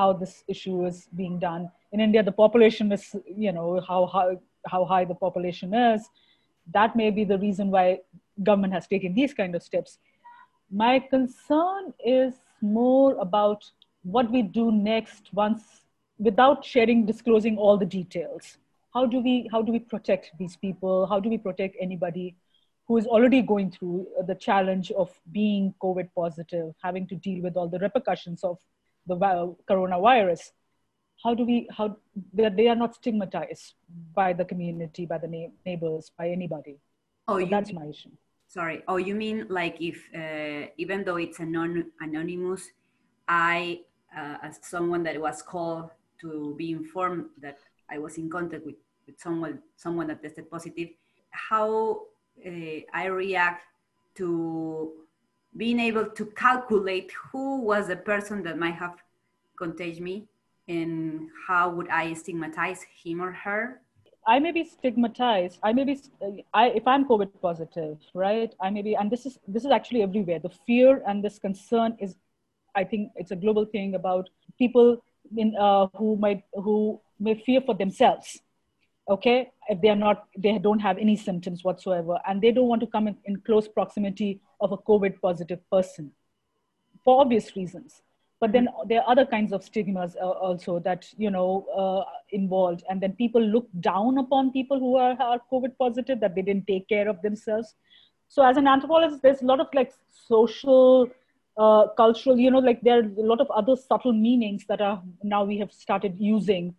how 0.00 0.12
this 0.20 0.44
issue 0.48 0.76
is 0.90 1.08
being 1.20 1.38
done. 1.38 1.70
In 1.92 2.00
India, 2.00 2.22
the 2.22 2.36
population 2.44 2.92
is, 2.96 3.04
you 3.46 3.52
know, 3.56 3.68
how, 3.86 4.00
how, 4.14 4.26
how 4.72 4.84
high 4.92 5.04
the 5.04 5.18
population 5.26 5.74
is. 5.74 6.08
That 6.76 6.96
may 7.00 7.10
be 7.10 7.24
the 7.32 7.38
reason 7.38 7.70
why 7.70 8.00
government 8.42 8.72
has 8.78 8.86
taken 8.86 9.12
these 9.14 9.34
kind 9.40 9.54
of 9.54 9.62
steps. 9.62 9.98
My 10.70 10.94
concern 11.00 11.92
is 12.18 12.34
more 12.78 13.12
about 13.26 13.70
what 14.02 14.30
we 14.30 14.42
do 14.42 14.72
next 14.72 15.28
once 15.32 15.62
without 16.18 16.64
sharing, 16.64 17.04
disclosing 17.04 17.58
all 17.58 17.76
the 17.76 17.90
details. 17.98 18.56
How 18.94 19.04
do 19.06 19.20
we, 19.20 19.48
how 19.52 19.62
do 19.62 19.72
we 19.72 19.80
protect 19.80 20.30
these 20.38 20.56
people? 20.56 21.06
How 21.06 21.20
do 21.20 21.28
we 21.28 21.38
protect 21.38 21.76
anybody 21.80 22.36
who 22.86 22.96
is 22.96 23.06
already 23.06 23.42
going 23.42 23.70
through 23.70 24.06
the 24.26 24.34
challenge 24.34 24.90
of 24.92 25.10
being 25.30 25.74
COVID 25.82 26.08
positive, 26.14 26.74
having 26.82 27.06
to 27.08 27.14
deal 27.14 27.42
with 27.42 27.56
all 27.56 27.68
the 27.68 27.78
repercussions 27.78 28.42
of 28.42 28.58
the 29.06 29.16
coronavirus 29.68 30.50
how 31.22 31.34
do 31.34 31.44
we 31.44 31.68
how 31.76 31.96
that 32.34 32.56
they 32.56 32.68
are 32.68 32.76
not 32.76 32.94
stigmatized 32.94 33.74
by 34.14 34.32
the 34.32 34.44
community 34.44 35.06
by 35.06 35.18
the 35.18 35.28
na- 35.28 35.52
neighbors 35.66 36.10
by 36.16 36.28
anybody. 36.28 36.78
Oh 37.28 37.38
so 37.38 37.46
that's 37.46 37.72
mean, 37.72 37.82
my 37.82 37.86
issue. 37.88 38.10
Sorry. 38.48 38.82
Oh 38.88 38.96
you 38.96 39.14
mean 39.14 39.46
like 39.48 39.76
if 39.80 40.08
uh, 40.14 40.70
even 40.76 41.04
though 41.04 41.16
it's 41.16 41.40
anon- 41.40 41.92
anonymous 42.00 42.70
i 43.30 43.80
uh, 44.16 44.36
as 44.42 44.58
someone 44.62 45.02
that 45.04 45.18
was 45.20 45.40
called 45.40 45.90
to 46.20 46.54
be 46.58 46.72
informed 46.72 47.26
that 47.40 47.58
i 47.88 47.96
was 47.96 48.18
in 48.18 48.28
contact 48.28 48.66
with, 48.66 48.74
with 49.06 49.18
someone 49.18 49.60
someone 49.76 50.08
that 50.08 50.20
tested 50.20 50.50
positive 50.50 50.88
how 51.30 52.02
uh, 52.44 52.80
i 52.92 53.06
react 53.06 53.62
to 54.16 54.92
being 55.56 55.80
able 55.80 56.06
to 56.06 56.26
calculate 56.26 57.12
who 57.32 57.60
was 57.60 57.88
the 57.88 57.96
person 57.96 58.42
that 58.44 58.58
might 58.58 58.74
have 58.74 58.96
contagion 59.58 60.04
me 60.04 60.26
and 60.68 61.28
how 61.46 61.70
would 61.70 61.88
I 61.88 62.14
stigmatize 62.14 62.84
him 63.02 63.20
or 63.20 63.32
her? 63.32 63.80
I 64.26 64.38
may 64.38 64.52
be 64.52 64.64
stigmatized. 64.64 65.58
I 65.62 65.72
may 65.72 65.84
be, 65.84 66.00
I, 66.54 66.68
if 66.68 66.86
I'm 66.86 67.04
COVID 67.06 67.30
positive, 67.40 67.98
right? 68.14 68.54
I 68.60 68.70
may 68.70 68.82
be, 68.82 68.94
and 68.94 69.10
this 69.10 69.26
is 69.26 69.38
this 69.48 69.64
is 69.64 69.70
actually 69.70 70.02
everywhere. 70.02 70.38
The 70.38 70.50
fear 70.66 71.02
and 71.06 71.24
this 71.24 71.38
concern 71.38 71.96
is, 71.98 72.16
I 72.74 72.84
think, 72.84 73.12
it's 73.16 73.30
a 73.30 73.36
global 73.36 73.64
thing 73.64 73.94
about 73.94 74.28
people 74.58 75.02
in 75.36 75.56
uh, 75.56 75.86
who 75.96 76.16
might 76.16 76.44
who 76.52 77.00
may 77.18 77.34
fear 77.34 77.62
for 77.62 77.74
themselves, 77.74 78.38
okay 79.10 79.50
if 79.68 79.80
they 79.80 79.88
are 79.88 79.96
not 79.96 80.26
they 80.38 80.58
don't 80.58 80.78
have 80.78 80.96
any 80.98 81.16
symptoms 81.16 81.64
whatsoever 81.64 82.18
and 82.28 82.40
they 82.40 82.52
don't 82.52 82.68
want 82.68 82.80
to 82.80 82.86
come 82.86 83.08
in, 83.08 83.16
in 83.24 83.36
close 83.40 83.66
proximity 83.68 84.40
of 84.60 84.72
a 84.72 84.78
covid 84.78 85.20
positive 85.20 85.58
person 85.70 86.12
for 87.04 87.20
obvious 87.20 87.56
reasons. 87.56 88.02
But 88.40 88.52
then 88.52 88.68
there 88.88 89.02
are 89.02 89.10
other 89.10 89.26
kinds 89.26 89.52
of 89.52 89.62
stigmas 89.62 90.16
uh, 90.20 90.30
also 90.30 90.78
that 90.80 91.06
you 91.18 91.30
know 91.30 91.66
uh, 91.76 92.04
involved. 92.32 92.84
And 92.88 93.00
then 93.00 93.12
people 93.12 93.42
look 93.42 93.68
down 93.80 94.18
upon 94.18 94.52
people 94.52 94.78
who 94.78 94.96
are, 94.96 95.16
are 95.20 95.40
covid 95.52 95.76
positive 95.78 96.20
that 96.20 96.34
they 96.34 96.42
didn't 96.42 96.66
take 96.66 96.88
care 96.88 97.08
of 97.08 97.20
themselves. 97.22 97.74
So 98.28 98.44
as 98.44 98.56
an 98.56 98.66
anthropologist 98.66 99.22
there's 99.22 99.42
a 99.42 99.46
lot 99.46 99.60
of 99.60 99.68
like 99.74 99.92
social 100.10 101.08
uh, 101.58 101.88
cultural 101.96 102.38
you 102.38 102.50
know 102.50 102.60
like 102.60 102.80
there 102.80 103.00
are 103.00 103.02
a 103.02 103.26
lot 103.32 103.40
of 103.40 103.50
other 103.50 103.76
subtle 103.76 104.12
meanings 104.12 104.64
that 104.68 104.80
are 104.80 105.02
now 105.22 105.44
we 105.44 105.58
have 105.58 105.72
started 105.72 106.14
using 106.18 106.74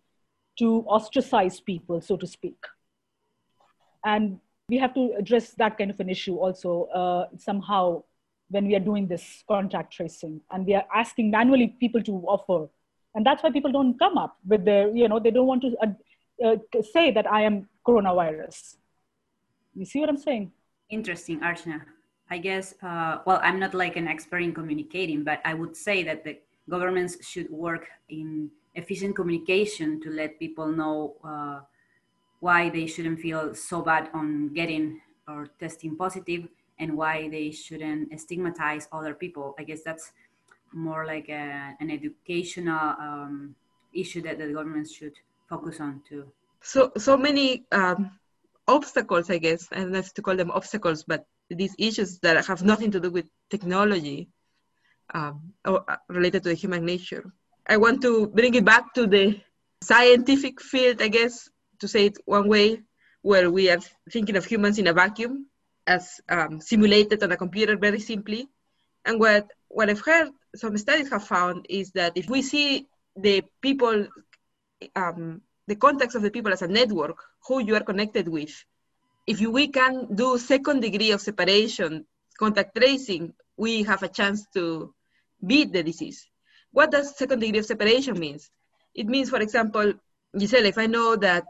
to 0.58 0.84
ostracize 0.88 1.60
people, 1.60 2.00
so 2.00 2.16
to 2.16 2.26
speak. 2.26 2.56
And 4.04 4.40
we 4.72 4.78
have 4.78 4.94
to 4.94 5.12
address 5.18 5.50
that 5.62 5.76
kind 5.76 5.90
of 5.90 6.00
an 6.00 6.08
issue 6.08 6.36
also 6.44 6.70
uh, 7.00 7.26
somehow 7.36 8.02
when 8.48 8.66
we 8.66 8.74
are 8.74 8.84
doing 8.90 9.06
this 9.06 9.44
contact 9.46 9.92
tracing 9.92 10.40
and 10.50 10.64
we 10.64 10.74
are 10.74 10.86
asking 10.94 11.30
manually 11.30 11.68
people 11.78 12.02
to 12.02 12.12
offer. 12.36 12.70
And 13.14 13.26
that's 13.26 13.42
why 13.42 13.50
people 13.50 13.70
don't 13.70 13.98
come 13.98 14.16
up 14.16 14.38
with 14.46 14.64
their, 14.64 14.88
you 14.96 15.08
know, 15.08 15.20
they 15.20 15.30
don't 15.30 15.46
want 15.46 15.60
to 15.60 15.76
uh, 15.84 15.92
uh, 16.46 16.56
say 16.96 17.10
that 17.10 17.30
I 17.30 17.42
am 17.42 17.68
coronavirus. 17.86 18.76
You 19.74 19.84
see 19.84 20.00
what 20.00 20.08
I'm 20.08 20.22
saying? 20.28 20.50
Interesting, 20.88 21.40
Archana. 21.40 21.82
I 22.30 22.38
guess, 22.38 22.74
uh, 22.82 23.18
well, 23.26 23.40
I'm 23.42 23.60
not 23.60 23.74
like 23.74 23.96
an 23.96 24.08
expert 24.08 24.42
in 24.42 24.54
communicating, 24.54 25.22
but 25.22 25.42
I 25.44 25.52
would 25.52 25.76
say 25.76 26.02
that 26.04 26.24
the 26.24 26.38
governments 26.70 27.28
should 27.28 27.50
work 27.50 27.88
in 28.08 28.50
efficient 28.74 29.16
communication 29.16 30.00
to 30.00 30.08
let 30.08 30.38
people 30.38 30.68
know 30.68 31.16
uh, 31.22 31.60
why 32.42 32.68
they 32.68 32.86
shouldn't 32.86 33.20
feel 33.20 33.54
so 33.54 33.80
bad 33.82 34.10
on 34.12 34.52
getting 34.52 35.00
or 35.28 35.46
testing 35.60 35.96
positive 35.96 36.48
and 36.80 36.96
why 36.96 37.28
they 37.28 37.52
shouldn't 37.52 38.10
stigmatize 38.18 38.88
other 38.90 39.14
people. 39.14 39.54
I 39.60 39.62
guess 39.62 39.82
that's 39.84 40.10
more 40.72 41.06
like 41.06 41.28
a, 41.28 41.76
an 41.78 41.88
educational 41.88 42.96
um, 42.98 43.54
issue 43.94 44.22
that 44.22 44.38
the 44.38 44.48
government 44.48 44.90
should 44.90 45.14
focus 45.48 45.78
on 45.78 46.02
too. 46.08 46.24
So, 46.62 46.90
so 46.96 47.16
many 47.16 47.64
um, 47.70 48.18
obstacles, 48.66 49.30
I 49.30 49.38
guess, 49.38 49.68
I 49.70 49.76
don't 49.76 49.94
to 50.02 50.22
call 50.22 50.34
them 50.34 50.50
obstacles, 50.50 51.04
but 51.04 51.24
these 51.48 51.76
issues 51.78 52.18
that 52.20 52.44
have 52.46 52.64
nothing 52.64 52.90
to 52.90 52.98
do 52.98 53.12
with 53.12 53.26
technology 53.50 54.30
um, 55.14 55.52
or 55.64 55.88
uh, 55.88 55.96
related 56.08 56.42
to 56.42 56.48
the 56.48 56.56
human 56.56 56.84
nature. 56.84 57.32
I 57.68 57.76
want 57.76 58.02
to 58.02 58.26
bring 58.26 58.56
it 58.56 58.64
back 58.64 58.94
to 58.94 59.06
the 59.06 59.38
scientific 59.80 60.60
field, 60.60 61.00
I 61.00 61.06
guess, 61.06 61.48
to 61.82 61.88
say 61.88 62.06
it 62.06 62.18
one 62.24 62.48
way, 62.48 62.80
where 63.20 63.50
we 63.50 63.70
are 63.70 63.80
thinking 64.10 64.36
of 64.36 64.44
humans 64.44 64.78
in 64.78 64.86
a 64.86 64.92
vacuum 64.92 65.46
as 65.86 66.20
um, 66.28 66.60
simulated 66.60 67.22
on 67.22 67.32
a 67.32 67.36
computer 67.36 67.76
very 67.76 68.00
simply. 68.00 68.48
And 69.04 69.20
what, 69.20 69.46
what 69.68 69.90
I've 69.90 70.00
heard 70.00 70.30
some 70.56 70.76
studies 70.78 71.10
have 71.10 71.26
found 71.26 71.66
is 71.68 71.92
that 71.92 72.12
if 72.16 72.28
we 72.28 72.42
see 72.42 72.88
the 73.16 73.42
people 73.60 74.06
um, 74.96 75.42
the 75.66 75.76
context 75.76 76.16
of 76.16 76.22
the 76.22 76.30
people 76.30 76.52
as 76.52 76.62
a 76.62 76.68
network, 76.68 77.18
who 77.46 77.62
you 77.62 77.74
are 77.74 77.84
connected 77.84 78.28
with. 78.28 78.52
If 79.26 79.40
we 79.40 79.68
can 79.68 80.14
do 80.14 80.38
second 80.38 80.80
degree 80.80 81.12
of 81.12 81.20
separation, 81.20 82.04
contact 82.38 82.76
tracing, 82.76 83.32
we 83.56 83.84
have 83.84 84.02
a 84.02 84.08
chance 84.08 84.46
to 84.54 84.92
beat 85.44 85.72
the 85.72 85.82
disease. 85.82 86.26
What 86.72 86.90
does 86.90 87.16
second 87.16 87.40
degree 87.40 87.60
of 87.60 87.66
separation 87.66 88.18
means? 88.18 88.50
It 88.94 89.06
means, 89.06 89.30
for 89.30 89.40
example, 89.40 89.94
Gisela, 90.36 90.68
if 90.68 90.78
I 90.78 90.86
know 90.86 91.16
that 91.16 91.44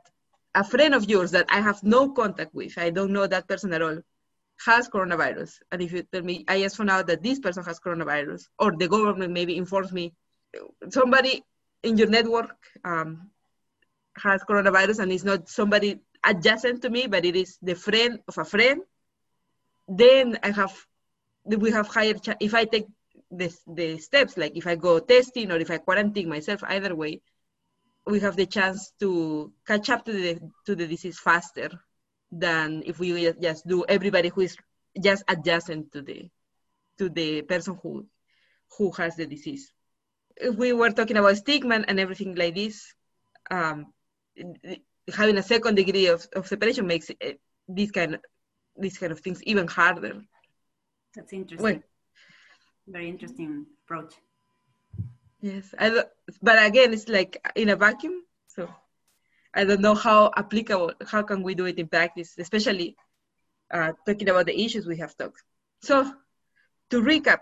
a 0.54 0.64
friend 0.64 0.94
of 0.94 1.08
yours 1.08 1.30
that 1.30 1.46
I 1.48 1.60
have 1.60 1.82
no 1.82 2.10
contact 2.10 2.54
with, 2.54 2.76
I 2.78 2.90
don't 2.90 3.12
know 3.12 3.26
that 3.26 3.48
person 3.48 3.72
at 3.72 3.82
all, 3.82 3.98
has 4.66 4.88
coronavirus, 4.88 5.58
and 5.72 5.82
if 5.82 5.92
you 5.92 6.02
tell 6.02 6.22
me, 6.22 6.44
I 6.46 6.60
just 6.60 6.76
found 6.76 6.90
out 6.90 7.06
that 7.08 7.22
this 7.22 7.40
person 7.40 7.64
has 7.64 7.80
coronavirus, 7.80 8.44
or 8.58 8.72
the 8.76 8.88
government 8.88 9.32
maybe 9.32 9.56
informs 9.56 9.92
me, 9.92 10.14
somebody 10.90 11.42
in 11.82 11.96
your 11.96 12.08
network 12.08 12.56
um, 12.84 13.30
has 14.16 14.42
coronavirus 14.44 15.00
and 15.00 15.10
it's 15.10 15.24
not 15.24 15.48
somebody 15.48 16.00
adjacent 16.24 16.82
to 16.82 16.90
me, 16.90 17.06
but 17.06 17.24
it 17.24 17.34
is 17.34 17.58
the 17.62 17.74
friend 17.74 18.20
of 18.28 18.38
a 18.38 18.44
friend, 18.44 18.82
then 19.88 20.38
I 20.42 20.50
have, 20.50 20.74
we 21.44 21.70
have 21.72 21.88
higher, 21.88 22.14
ch- 22.14 22.36
if 22.38 22.54
I 22.54 22.64
take 22.64 22.86
the 23.30 23.98
steps, 23.98 24.36
like 24.36 24.56
if 24.56 24.66
I 24.66 24.76
go 24.76 25.00
testing 25.00 25.50
or 25.50 25.56
if 25.56 25.70
I 25.70 25.78
quarantine 25.78 26.28
myself, 26.28 26.62
either 26.64 26.94
way, 26.94 27.22
we 28.06 28.20
have 28.20 28.36
the 28.36 28.46
chance 28.46 28.92
to 29.00 29.52
catch 29.66 29.90
up 29.90 30.04
to 30.04 30.12
the, 30.12 30.40
to 30.66 30.74
the 30.74 30.86
disease 30.86 31.18
faster 31.18 31.70
than 32.30 32.82
if 32.86 32.98
we 32.98 33.32
just 33.40 33.66
do 33.66 33.84
everybody 33.88 34.28
who 34.28 34.42
is 34.42 34.56
just 35.00 35.22
adjacent 35.28 35.92
to 35.92 36.02
the, 36.02 36.28
to 36.98 37.08
the 37.08 37.42
person 37.42 37.78
who, 37.82 38.06
who 38.76 38.90
has 38.92 39.16
the 39.16 39.26
disease. 39.26 39.72
If 40.36 40.56
we 40.56 40.72
were 40.72 40.90
talking 40.90 41.16
about 41.16 41.36
stigma 41.36 41.84
and 41.86 42.00
everything 42.00 42.34
like 42.34 42.54
this, 42.54 42.94
um, 43.50 43.92
having 45.14 45.36
a 45.36 45.42
second 45.42 45.74
degree 45.74 46.06
of, 46.06 46.26
of 46.34 46.46
separation 46.46 46.86
makes 46.86 47.10
it, 47.10 47.40
this 47.68 47.90
kind 47.90 48.14
of 48.14 48.20
these 48.76 48.98
kind 48.98 49.12
of 49.12 49.20
things 49.20 49.42
even 49.44 49.66
harder. 49.66 50.22
That's 51.14 51.32
interesting. 51.32 51.62
Well, 51.62 51.82
Very 52.86 53.08
interesting 53.08 53.66
approach. 53.84 54.14
Yes, 55.42 55.74
I 55.78 56.04
but 56.40 56.64
again, 56.66 56.92
it's 56.94 57.08
like 57.08 57.36
in 57.56 57.68
a 57.70 57.76
vacuum, 57.76 58.22
so 58.46 58.68
I 59.54 59.64
don't 59.64 59.80
know 59.80 59.94
how 59.94 60.30
applicable. 60.36 60.92
How 61.06 61.22
can 61.22 61.42
we 61.42 61.54
do 61.54 61.66
it 61.66 61.78
in 61.78 61.88
practice, 61.88 62.36
especially 62.38 62.96
uh, 63.72 63.92
talking 64.06 64.28
about 64.28 64.46
the 64.46 64.58
issues 64.60 64.86
we 64.86 64.98
have 64.98 65.16
talked. 65.16 65.42
So, 65.82 66.12
to 66.90 67.02
recap, 67.02 67.40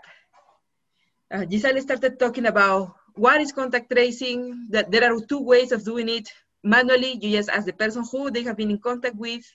uh, 1.31 1.45
Giselle 1.49 1.81
started 1.81 2.19
talking 2.19 2.47
about 2.47 2.95
what 3.15 3.39
is 3.41 3.51
contact 3.51 3.91
tracing. 3.91 4.67
That 4.71 4.91
there 4.91 5.05
are 5.05 5.19
two 5.21 5.41
ways 5.43 5.71
of 5.71 5.85
doing 5.85 6.09
it. 6.09 6.29
Manually, 6.63 7.19
you 7.21 7.37
just 7.37 7.49
ask 7.49 7.65
the 7.65 7.73
person 7.73 8.03
who 8.11 8.31
they 8.31 8.43
have 8.43 8.57
been 8.57 8.71
in 8.71 8.79
contact 8.79 9.15
with 9.15 9.45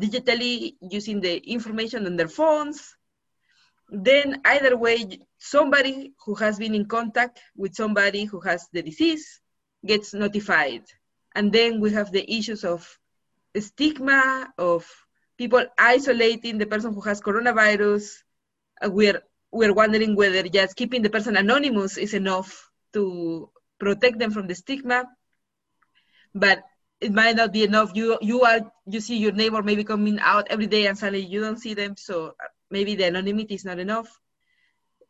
digitally 0.00 0.76
using 0.80 1.20
the 1.20 1.36
information 1.38 2.06
on 2.06 2.16
their 2.16 2.28
phones. 2.28 2.94
Then 3.92 4.40
either 4.46 4.74
way, 4.74 5.20
somebody 5.38 6.14
who 6.24 6.34
has 6.36 6.58
been 6.58 6.74
in 6.74 6.86
contact 6.86 7.40
with 7.54 7.74
somebody 7.74 8.24
who 8.24 8.40
has 8.40 8.66
the 8.72 8.80
disease 8.80 9.40
gets 9.84 10.14
notified. 10.14 10.84
And 11.34 11.52
then 11.52 11.78
we 11.78 11.92
have 11.92 12.10
the 12.10 12.24
issues 12.24 12.64
of 12.64 12.88
stigma, 13.54 14.48
of 14.56 14.88
people 15.36 15.66
isolating 15.76 16.56
the 16.56 16.64
person 16.64 16.94
who 16.94 17.02
has 17.02 17.20
coronavirus. 17.20 18.16
Uh, 18.82 18.90
we're, 18.90 19.22
we're 19.50 19.74
wondering 19.74 20.16
whether 20.16 20.42
just 20.48 20.74
keeping 20.74 21.02
the 21.02 21.10
person 21.10 21.36
anonymous 21.36 21.98
is 21.98 22.14
enough 22.14 22.70
to 22.94 23.50
protect 23.78 24.18
them 24.18 24.30
from 24.30 24.46
the 24.46 24.54
stigma. 24.54 25.04
But 26.34 26.62
it 26.98 27.12
might 27.12 27.36
not 27.36 27.52
be 27.52 27.64
enough. 27.64 27.90
You 27.94 28.16
you 28.22 28.42
are 28.42 28.60
you 28.86 29.00
see 29.00 29.18
your 29.18 29.32
neighbor 29.32 29.62
maybe 29.62 29.84
coming 29.84 30.18
out 30.20 30.46
every 30.48 30.68
day 30.68 30.86
and 30.86 30.96
suddenly 30.96 31.26
you 31.26 31.40
don't 31.40 31.58
see 31.58 31.74
them, 31.74 31.96
so 31.96 32.34
maybe 32.72 32.94
the 32.94 33.06
anonymity 33.06 33.54
is 33.54 33.64
not 33.64 33.78
enough. 33.78 34.08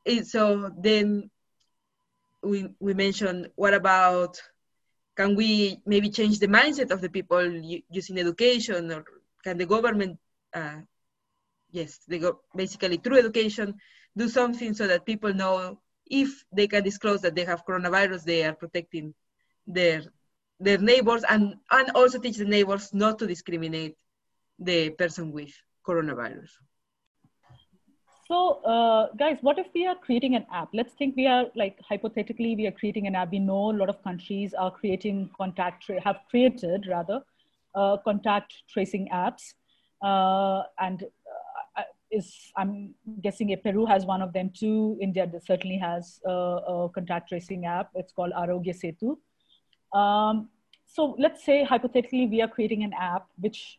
It, 0.04 0.26
so 0.26 0.70
then 0.76 1.30
we 2.42 2.68
we 2.80 2.92
mentioned 2.92 3.48
what 3.54 3.74
about 3.74 4.42
can 5.16 5.36
we 5.36 5.78
maybe 5.86 6.10
change 6.10 6.38
the 6.38 6.48
mindset 6.48 6.90
of 6.90 7.00
the 7.00 7.08
people 7.08 7.42
using 7.98 8.18
education 8.18 8.90
or 8.90 9.04
can 9.44 9.56
the 9.58 9.66
government 9.66 10.18
uh, 10.54 10.80
yes 11.70 12.00
they 12.08 12.18
go 12.18 12.40
basically 12.56 12.96
through 12.96 13.18
education 13.18 13.74
do 14.16 14.28
something 14.28 14.74
so 14.74 14.88
that 14.88 15.06
people 15.06 15.32
know 15.32 15.78
if 16.10 16.44
they 16.52 16.66
can 16.66 16.82
disclose 16.82 17.20
that 17.20 17.36
they 17.36 17.44
have 17.44 17.64
coronavirus 17.64 18.24
they 18.24 18.42
are 18.42 18.54
protecting 18.54 19.14
their 19.66 20.02
their 20.62 20.78
neighbors 20.78 21.24
and, 21.28 21.54
and 21.70 21.90
also 21.94 22.18
teach 22.18 22.36
the 22.36 22.44
neighbors 22.44 22.94
not 22.94 23.18
to 23.18 23.26
discriminate 23.26 23.96
the 24.58 24.90
person 24.90 25.32
with 25.32 25.52
coronavirus. 25.86 26.50
So, 28.32 28.62
uh, 28.64 29.08
guys, 29.18 29.36
what 29.42 29.58
if 29.58 29.66
we 29.74 29.86
are 29.86 29.94
creating 29.94 30.36
an 30.36 30.46
app? 30.50 30.70
Let's 30.72 30.94
think 30.94 31.16
we 31.16 31.26
are 31.26 31.48
like 31.54 31.78
hypothetically 31.86 32.56
we 32.56 32.66
are 32.66 32.70
creating 32.70 33.06
an 33.06 33.14
app. 33.14 33.30
We 33.30 33.38
know 33.38 33.72
a 33.72 33.76
lot 33.80 33.90
of 33.90 34.02
countries 34.02 34.54
are 34.54 34.70
creating 34.70 35.28
contact 35.36 35.90
have 36.02 36.20
created 36.30 36.86
rather 36.88 37.20
uh, 37.74 37.98
contact 37.98 38.54
tracing 38.70 39.10
apps, 39.12 39.52
uh, 40.02 40.62
and 40.80 41.04
uh, 41.76 41.82
is 42.10 42.50
I'm 42.56 42.94
guessing 43.20 43.54
Peru 43.62 43.84
has 43.84 44.06
one 44.06 44.22
of 44.22 44.32
them 44.32 44.50
too. 44.58 44.96
India 44.98 45.30
certainly 45.44 45.76
has 45.76 46.18
a, 46.24 46.32
a 46.32 46.88
contact 46.88 47.28
tracing 47.28 47.66
app. 47.66 47.90
It's 47.94 48.14
called 48.14 48.32
Aarogya 48.32 48.74
Setu. 48.82 49.18
Um, 49.94 50.48
so 50.86 51.16
let's 51.18 51.44
say 51.44 51.64
hypothetically 51.64 52.28
we 52.28 52.40
are 52.40 52.48
creating 52.48 52.82
an 52.82 52.94
app 52.98 53.26
which 53.38 53.78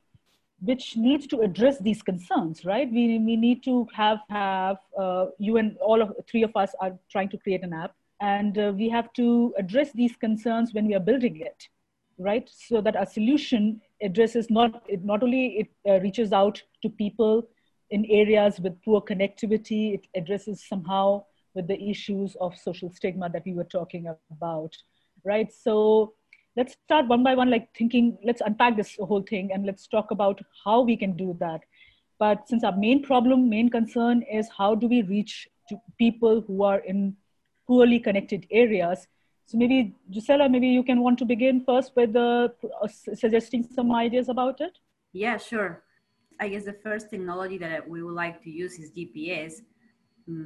which 0.63 0.95
needs 0.95 1.27
to 1.27 1.41
address 1.41 1.79
these 1.79 2.01
concerns, 2.01 2.63
right? 2.63 2.89
We, 2.89 3.19
we 3.19 3.35
need 3.35 3.63
to 3.63 3.87
have, 3.93 4.19
have 4.29 4.77
uh, 4.97 5.25
you 5.37 5.57
and 5.57 5.77
all 5.77 6.01
of 6.01 6.13
three 6.29 6.43
of 6.43 6.55
us 6.55 6.71
are 6.79 6.97
trying 7.11 7.29
to 7.29 7.37
create 7.37 7.63
an 7.63 7.73
app 7.73 7.95
and 8.21 8.57
uh, 8.57 8.71
we 8.75 8.89
have 8.89 9.11
to 9.13 9.53
address 9.57 9.91
these 9.91 10.15
concerns 10.15 10.73
when 10.73 10.87
we 10.87 10.95
are 10.95 10.99
building 10.99 11.41
it, 11.41 11.67
right? 12.17 12.49
So 12.51 12.79
that 12.81 12.95
our 12.95 13.05
solution 13.05 13.81
addresses 14.01 14.49
not, 14.49 14.83
it 14.87 15.03
not 15.03 15.23
only 15.23 15.45
it 15.61 15.67
uh, 15.89 15.99
reaches 15.99 16.31
out 16.31 16.61
to 16.81 16.89
people 16.89 17.47
in 17.91 18.05
areas 18.05 18.59
with 18.59 18.81
poor 18.83 19.01
connectivity, 19.01 19.95
it 19.95 20.07
addresses 20.15 20.63
somehow 20.67 21.25
with 21.53 21.67
the 21.67 21.81
issues 21.89 22.35
of 22.39 22.57
social 22.57 22.89
stigma 22.89 23.29
that 23.29 23.43
we 23.45 23.53
were 23.53 23.65
talking 23.65 24.07
about 24.31 24.75
right? 25.23 25.51
So 25.51 26.13
let's 26.55 26.75
start 26.85 27.07
one 27.07 27.23
by 27.23 27.35
one, 27.35 27.49
like 27.49 27.69
thinking, 27.75 28.17
let's 28.23 28.41
unpack 28.41 28.77
this 28.77 28.95
whole 28.99 29.21
thing 29.21 29.51
and 29.53 29.65
let's 29.65 29.87
talk 29.87 30.11
about 30.11 30.41
how 30.63 30.81
we 30.81 30.95
can 30.95 31.15
do 31.15 31.35
that. 31.39 31.61
But 32.19 32.47
since 32.47 32.63
our 32.63 32.75
main 32.75 33.03
problem, 33.03 33.49
main 33.49 33.69
concern 33.69 34.23
is 34.23 34.49
how 34.57 34.75
do 34.75 34.87
we 34.87 35.01
reach 35.01 35.47
to 35.69 35.77
people 35.97 36.41
who 36.41 36.63
are 36.63 36.79
in 36.79 37.15
poorly 37.67 37.99
connected 37.99 38.45
areas? 38.51 39.07
So 39.45 39.57
maybe 39.57 39.93
Gisela, 40.11 40.47
maybe 40.47 40.67
you 40.67 40.83
can 40.83 41.01
want 41.01 41.19
to 41.19 41.25
begin 41.25 41.63
first 41.65 41.93
with 41.95 42.15
uh, 42.15 42.49
suggesting 42.87 43.63
some 43.63 43.93
ideas 43.93 44.29
about 44.29 44.61
it. 44.61 44.77
Yeah, 45.11 45.37
sure. 45.37 45.83
I 46.39 46.47
guess 46.47 46.65
the 46.65 46.73
first 46.73 47.09
technology 47.09 47.57
that 47.57 47.87
we 47.87 48.03
would 48.03 48.15
like 48.15 48.41
to 48.43 48.49
use 48.49 48.79
is 48.79 48.91
GPS 48.91 49.61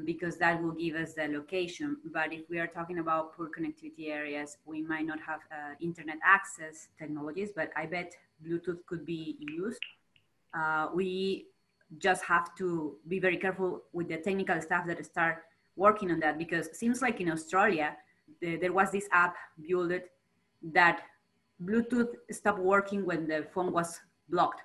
because 0.05 0.37
that 0.37 0.61
will 0.61 0.71
give 0.71 0.95
us 0.95 1.13
the 1.13 1.27
location. 1.27 1.97
But 2.11 2.33
if 2.33 2.49
we 2.49 2.59
are 2.59 2.67
talking 2.67 2.99
about 2.99 3.35
poor 3.35 3.49
connectivity 3.49 4.09
areas, 4.09 4.57
we 4.65 4.81
might 4.81 5.05
not 5.05 5.19
have 5.25 5.39
uh, 5.51 5.75
internet 5.79 6.17
access 6.23 6.89
technologies, 6.97 7.49
but 7.55 7.71
I 7.75 7.85
bet 7.85 8.13
Bluetooth 8.45 8.85
could 8.85 9.05
be 9.05 9.37
used. 9.39 9.79
Uh, 10.53 10.87
we 10.93 11.47
just 11.99 12.23
have 12.23 12.55
to 12.55 12.95
be 13.07 13.19
very 13.19 13.37
careful 13.37 13.83
with 13.93 14.09
the 14.09 14.17
technical 14.17 14.61
staff 14.61 14.87
that 14.87 15.03
start 15.05 15.43
working 15.75 16.11
on 16.11 16.19
that 16.19 16.37
because 16.37 16.67
it 16.67 16.75
seems 16.75 17.01
like 17.01 17.21
in 17.21 17.31
Australia, 17.31 17.95
the, 18.41 18.57
there 18.57 18.73
was 18.73 18.91
this 18.91 19.07
app 19.11 19.35
built 19.67 19.91
that 20.73 21.01
Bluetooth 21.63 22.13
stopped 22.31 22.59
working 22.59 23.05
when 23.05 23.27
the 23.27 23.45
phone 23.53 23.71
was 23.71 23.99
blocked. 24.29 24.61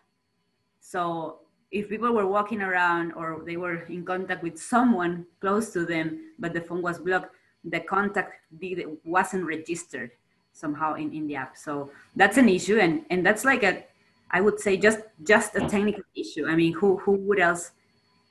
So 0.80 1.41
if 1.72 1.88
people 1.88 2.12
were 2.12 2.26
walking 2.26 2.60
around 2.60 3.12
or 3.12 3.42
they 3.44 3.56
were 3.56 3.84
in 3.88 4.04
contact 4.04 4.42
with 4.42 4.58
someone 4.58 5.26
close 5.40 5.70
to 5.72 5.86
them, 5.86 6.32
but 6.38 6.52
the 6.52 6.60
phone 6.60 6.82
was 6.82 6.98
blocked, 6.98 7.34
the 7.64 7.80
contact 7.80 8.34
did, 8.60 8.84
wasn't 9.04 9.44
registered 9.44 10.10
somehow 10.52 10.94
in, 10.94 11.12
in 11.14 11.26
the 11.26 11.34
app. 11.34 11.56
So 11.56 11.90
that's 12.14 12.36
an 12.36 12.48
issue. 12.48 12.78
And, 12.78 13.04
and 13.10 13.24
that's 13.24 13.44
like 13.44 13.62
a, 13.62 13.84
I 14.30 14.42
would 14.42 14.60
say 14.60 14.76
just, 14.76 15.00
just 15.24 15.56
a 15.56 15.60
technical 15.60 16.04
issue. 16.14 16.46
I 16.46 16.54
mean, 16.54 16.74
who, 16.74 16.98
who 16.98 17.12
would 17.12 17.40
else 17.40 17.70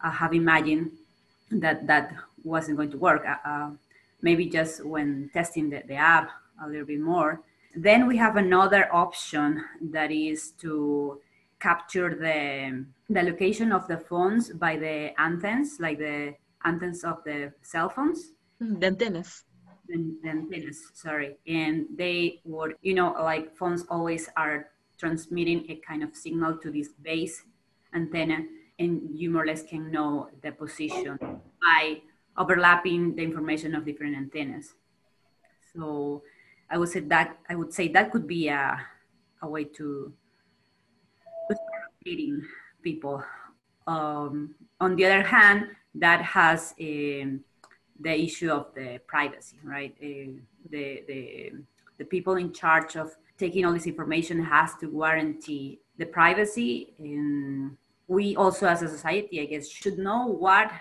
uh, 0.03 0.11
have 0.11 0.33
imagined 0.33 0.91
that 1.49 1.87
that 1.87 2.13
wasn't 2.43 2.77
going 2.77 2.91
to 2.91 2.97
work? 2.97 3.25
Uh, 3.25 3.49
uh, 3.49 3.69
maybe 4.21 4.45
just 4.45 4.85
when 4.85 5.31
testing 5.33 5.69
the, 5.69 5.81
the 5.87 5.95
app 5.95 6.29
a 6.63 6.67
little 6.67 6.85
bit 6.85 6.99
more. 6.99 7.41
Then 7.75 8.05
we 8.05 8.17
have 8.17 8.35
another 8.35 8.93
option 8.93 9.63
that 9.81 10.11
is 10.11 10.51
to 10.61 11.19
capture 11.61 12.09
the 12.15 12.85
the 13.09 13.23
location 13.23 13.71
of 13.71 13.87
the 13.87 13.97
phones 13.97 14.49
by 14.65 14.73
the 14.77 14.97
antennas, 15.21 15.77
like 15.79 15.97
the 15.99 16.33
antennas 16.65 17.03
of 17.03 17.23
the 17.23 17.53
cell 17.61 17.89
phones. 17.89 18.33
Mm, 18.61 18.79
the 18.81 18.87
antennas. 18.87 19.43
the, 19.87 20.15
the 20.23 20.29
antennas, 20.29 20.79
sorry, 20.93 21.37
and 21.47 21.85
they 21.95 22.41
would, 22.45 22.75
you 22.81 22.93
know, 22.93 23.11
like 23.13 23.55
phones 23.55 23.83
always 23.89 24.29
are 24.37 24.69
transmitting 24.97 25.65
a 25.69 25.75
kind 25.87 26.03
of 26.03 26.15
signal 26.15 26.57
to 26.57 26.71
this 26.71 26.89
base 26.89 27.43
antenna, 27.93 28.39
and 28.79 29.09
you 29.13 29.29
more 29.29 29.43
or 29.43 29.47
less 29.47 29.63
can 29.63 29.91
know 29.91 30.29
the 30.43 30.51
position 30.51 31.17
by 31.61 32.01
overlapping 32.37 33.15
the 33.15 33.23
information 33.23 33.75
of 33.75 33.85
different 33.85 34.15
antennas. 34.15 34.73
So 35.73 36.23
I 36.69 36.77
would 36.77 36.89
say 36.89 37.01
that 37.01 37.37
I 37.49 37.55
would 37.55 37.73
say 37.73 37.87
that 37.89 38.11
could 38.11 38.27
be 38.27 38.47
a, 38.47 38.79
a 39.41 39.47
way 39.49 39.65
to, 39.77 40.13
to 42.05 42.41
people. 42.81 43.23
Um, 43.87 44.55
on 44.79 44.95
the 44.95 45.05
other 45.05 45.23
hand, 45.23 45.67
that 45.95 46.21
has 46.21 46.73
um, 46.79 47.41
the 47.99 48.19
issue 48.19 48.49
of 48.51 48.73
the 48.75 48.99
privacy, 49.07 49.57
right? 49.63 49.93
Uh, 50.01 50.39
the, 50.69 51.03
the, 51.07 51.51
the 51.97 52.05
people 52.05 52.35
in 52.35 52.53
charge 52.53 52.95
of 52.95 53.15
taking 53.37 53.65
all 53.65 53.73
this 53.73 53.87
information 53.87 54.43
has 54.43 54.75
to 54.75 54.87
guarantee 54.87 55.79
the 55.97 56.05
privacy. 56.05 56.93
And 56.99 57.77
we 58.07 58.35
also, 58.35 58.67
as 58.67 58.81
a 58.81 58.87
society, 58.87 59.41
I 59.41 59.45
guess, 59.45 59.67
should 59.69 59.97
know 59.97 60.27
what 60.27 60.71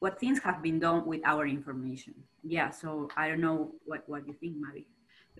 what 0.00 0.20
things 0.20 0.38
have 0.38 0.62
been 0.62 0.78
done 0.78 1.04
with 1.06 1.20
our 1.24 1.44
information. 1.44 2.14
Yeah. 2.44 2.70
So 2.70 3.08
I 3.16 3.28
don't 3.28 3.40
know 3.40 3.72
what 3.84 4.08
what 4.08 4.26
you 4.28 4.34
think, 4.34 4.54
Mavi. 4.56 4.84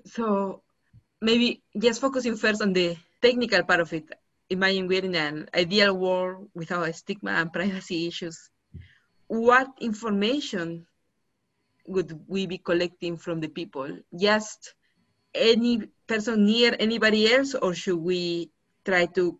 So 0.04 0.62
maybe 1.20 1.62
just 1.78 2.00
focusing 2.00 2.37
first 2.37 2.61
on 2.61 2.72
the 2.72 2.96
technical 3.22 3.62
part 3.62 3.81
of 3.81 3.92
it. 3.92 4.11
Imagine 4.50 4.88
we're 4.88 5.04
in 5.04 5.14
an 5.14 5.48
ideal 5.54 5.94
world 5.94 6.48
without 6.54 6.94
stigma 6.94 7.32
and 7.32 7.52
privacy 7.52 8.06
issues 8.06 8.50
what 9.28 9.68
information 9.80 10.87
would 11.87 12.18
we 12.26 12.46
be 12.46 12.58
collecting 12.58 13.16
from 13.16 13.40
the 13.40 13.48
people? 13.48 13.88
Just 14.18 14.74
any 15.34 15.88
person 16.06 16.44
near 16.44 16.74
anybody 16.78 17.32
else, 17.32 17.54
or 17.54 17.74
should 17.74 17.98
we 17.98 18.50
try 18.84 19.06
to 19.06 19.38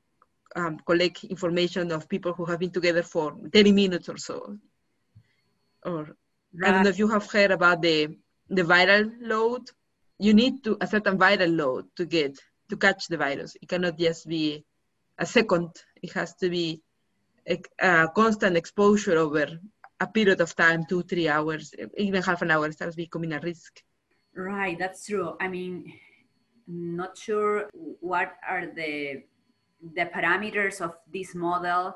um, 0.57 0.79
collect 0.87 1.25
information 1.25 1.91
of 1.91 2.09
people 2.09 2.33
who 2.33 2.45
have 2.45 2.61
been 2.61 2.71
together 2.71 3.03
for 3.03 3.37
30 3.53 3.73
minutes 3.73 4.09
or 4.09 4.17
so? 4.17 4.57
Or 5.85 6.17
right. 6.55 6.69
I 6.69 6.73
don't 6.73 6.85
know 6.85 6.91
if 6.91 6.99
you 6.99 7.09
have 7.09 7.31
heard 7.31 7.51
about 7.51 7.83
the 7.83 8.17
the 8.49 8.63
viral 8.63 9.11
load. 9.21 9.71
You 10.19 10.35
need 10.35 10.65
to 10.65 10.77
a 10.81 10.87
certain 10.87 11.19
viral 11.19 11.57
load 11.57 11.87
to 11.97 12.05
get 12.05 12.39
to 12.69 12.77
catch 12.77 13.09
the 13.09 13.17
virus. 13.17 13.57
It 13.61 13.69
cannot 13.69 13.99
just 13.99 14.27
be 14.29 14.65
a 15.19 15.27
second. 15.27 15.71
It 16.03 16.13
has 16.13 16.35
to 16.37 16.49
be 16.49 16.83
a, 17.49 17.61
a 17.81 18.09
constant 18.15 18.57
exposure 18.57 19.19
over 19.19 19.47
a 20.01 20.07
period 20.07 20.41
of 20.41 20.55
time, 20.55 20.85
two, 20.89 21.03
three 21.03 21.29
hours, 21.29 21.75
even 21.97 22.23
half 22.23 22.43
an 22.43 22.51
hour, 22.51 22.71
starts 22.73 22.95
becoming 22.95 23.33
a 23.33 23.41
risk. 23.41 23.83
Right, 24.35 24.79
that's 24.79 25.07
true. 25.07 25.37
I 25.41 25.49
mean, 25.49 25.93
not 26.69 27.19
sure 27.19 27.69
what 28.01 28.35
are 28.49 28.67
the 28.67 29.25
the 29.95 30.07
parameters 30.07 30.81
of 30.81 30.95
this 31.13 31.35
model, 31.35 31.95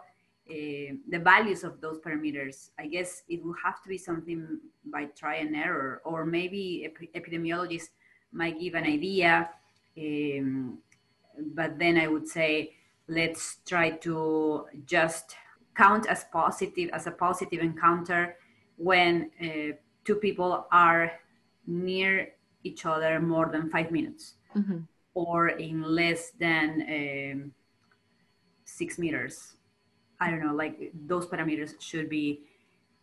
uh, 0.51 0.95
the 1.09 1.19
values 1.19 1.65
of 1.65 1.81
those 1.81 1.99
parameters. 1.99 2.71
I 2.79 2.87
guess 2.87 3.23
it 3.29 3.45
will 3.45 3.57
have 3.65 3.83
to 3.83 3.89
be 3.89 3.99
something 3.99 4.61
by 4.85 5.07
try 5.17 5.37
and 5.37 5.55
error, 5.55 6.01
or 6.05 6.25
maybe 6.25 6.85
ep- 6.85 7.13
epidemiologists 7.15 7.91
might 8.33 8.59
give 8.59 8.75
an 8.75 8.85
idea. 8.85 9.51
Um, 9.99 10.79
but 11.55 11.79
then 11.79 11.99
I 11.99 12.09
would 12.09 12.29
say, 12.29 12.75
let's 13.09 13.59
try 13.67 13.91
to 13.91 14.67
just 14.87 15.37
count 15.77 16.07
as 16.07 16.25
positive 16.33 16.91
as 16.93 17.07
a 17.07 17.11
positive 17.11 17.61
encounter 17.61 18.37
when 18.77 19.31
uh, 19.41 19.77
two 20.05 20.17
people 20.17 20.67
are 20.71 21.13
near 21.67 22.29
each 22.65 22.87
other 22.87 23.21
more 23.21 23.49
than 23.51 23.71
five 23.71 23.91
minutes 23.91 24.35
mm-hmm. 24.57 24.79
or 25.15 25.49
in 25.49 25.83
less 25.83 26.31
than 26.39 26.83
um, 26.89 27.53
six 28.65 28.99
meters. 28.99 29.57
I 30.21 30.31
don't 30.31 30.45
know 30.45 30.55
like 30.55 30.93
those 31.07 31.27
parameters 31.27 31.81
should 31.81 32.09
be 32.09 32.43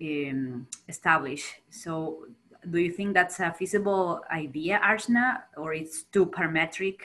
um, 0.02 0.68
established. 0.88 1.48
So 1.70 2.26
do 2.70 2.80
you 2.80 2.92
think 2.92 3.14
that's 3.14 3.40
a 3.40 3.54
feasible 3.54 4.22
idea 4.32 4.80
archana 4.84 5.44
or 5.58 5.74
it's 5.74 6.04
too 6.04 6.26
parametric 6.26 6.98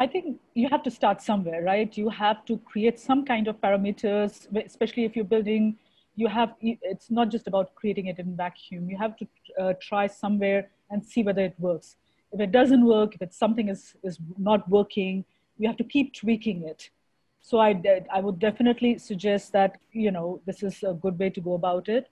I 0.00 0.06
think 0.06 0.40
you 0.54 0.66
have 0.70 0.82
to 0.84 0.90
start 0.90 1.20
somewhere, 1.20 1.62
right? 1.62 1.94
You 1.94 2.08
have 2.08 2.46
to 2.46 2.56
create 2.56 2.98
some 2.98 3.22
kind 3.22 3.46
of 3.48 3.60
parameters, 3.60 4.46
especially 4.64 5.04
if 5.04 5.14
you're 5.14 5.26
building. 5.26 5.76
You 6.16 6.26
have 6.28 6.54
it's 6.62 7.10
not 7.10 7.28
just 7.30 7.46
about 7.46 7.74
creating 7.74 8.06
it 8.06 8.18
in 8.18 8.34
vacuum. 8.34 8.88
You 8.88 8.96
have 8.96 9.14
to 9.18 9.26
uh, 9.60 9.74
try 9.80 10.06
somewhere 10.06 10.70
and 10.90 11.04
see 11.04 11.22
whether 11.22 11.42
it 11.42 11.54
works. 11.58 11.96
If 12.32 12.40
it 12.40 12.50
doesn't 12.50 12.84
work, 12.86 13.14
if 13.14 13.20
it's 13.20 13.36
something 13.36 13.68
is 13.68 13.94
is 14.02 14.18
not 14.38 14.66
working, 14.70 15.26
you 15.58 15.68
have 15.68 15.76
to 15.76 15.84
keep 15.84 16.14
tweaking 16.14 16.62
it. 16.66 16.88
So 17.42 17.58
I 17.58 17.70
I 18.10 18.20
would 18.20 18.38
definitely 18.38 18.96
suggest 18.98 19.52
that 19.52 19.76
you 19.92 20.10
know 20.10 20.40
this 20.46 20.62
is 20.62 20.82
a 20.82 20.94
good 20.94 21.18
way 21.18 21.28
to 21.28 21.40
go 21.42 21.52
about 21.52 21.90
it 21.90 22.08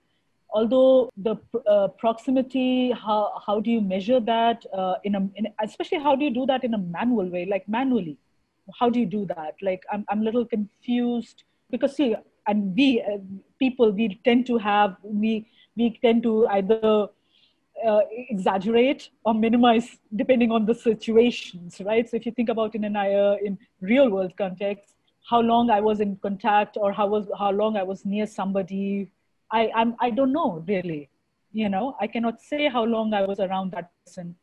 although 0.51 1.11
the 1.17 1.37
uh, 1.67 1.89
proximity 1.89 2.91
how, 2.93 3.33
how 3.47 3.61
do 3.61 3.71
you 3.71 3.81
measure 3.81 4.21
that 4.21 4.65
uh, 4.73 4.95
in 5.05 5.15
a 5.15 5.21
in, 5.37 5.47
especially 5.63 5.99
how 5.99 6.17
do 6.17 6.25
you 6.25 6.31
do 6.31 6.47
that 6.47 6.65
in 6.65 6.75
a 6.75 6.79
manual 6.79 7.29
way 7.29 7.47
like 7.47 7.69
manually? 7.69 8.17
How 8.79 8.91
do 8.91 9.01
you 9.01 9.07
do 9.07 9.27
that? 9.27 9.55
Like 9.63 9.83
i'm, 9.93 10.05
I'm 10.09 10.21
a 10.21 10.25
little 10.25 10.45
confused 10.45 11.45
because 11.71 11.97
see 11.97 12.17
and 12.47 12.75
we 12.75 13.03
uh, 13.03 13.19
people 13.59 13.93
we 13.93 14.21
tend 14.25 14.47
to 14.47 14.59
have 14.59 14.97
we 15.03 15.47
we 15.77 15.99
tend 16.03 16.23
to 16.23 16.47
either 16.49 17.09
uh, 17.87 18.01
exaggerate 18.31 19.11
or 19.25 19.35
minimize 19.35 19.99
depending 20.17 20.51
on 20.51 20.67
the 20.67 20.75
situations 20.75 21.81
right? 21.85 22.09
So 22.09 22.17
if 22.17 22.27
you 22.27 22.33
think 22.33 22.49
about 22.49 22.75
in 22.75 22.85
an 22.85 22.97
uh, 22.97 23.37
in 23.43 23.59
real 23.81 24.11
world 24.11 24.33
context 24.37 24.95
how 25.29 25.41
long 25.41 25.71
i 25.71 25.81
was 25.81 26.01
in 26.01 26.17
contact 26.17 26.77
or 26.81 26.93
how 26.93 27.07
was 27.07 27.27
how 27.39 27.51
long 27.51 27.77
i 27.77 27.83
was 27.83 28.05
near 28.05 28.27
somebody 28.27 29.11
I, 29.51 29.71
I'm, 29.75 29.97
I 30.01 30.11
don't 30.11 30.33
know 30.33 30.65
really. 30.67 31.09
You 31.53 31.69
know, 31.69 31.97
I 32.01 32.07
cannot 32.07 32.41
say 32.43 32.69
how 32.69 32.85
long 32.85 33.15
I 33.15 33.23
was 33.23 33.41
around 33.41 33.73
that 33.73 33.91
person, 34.05 34.37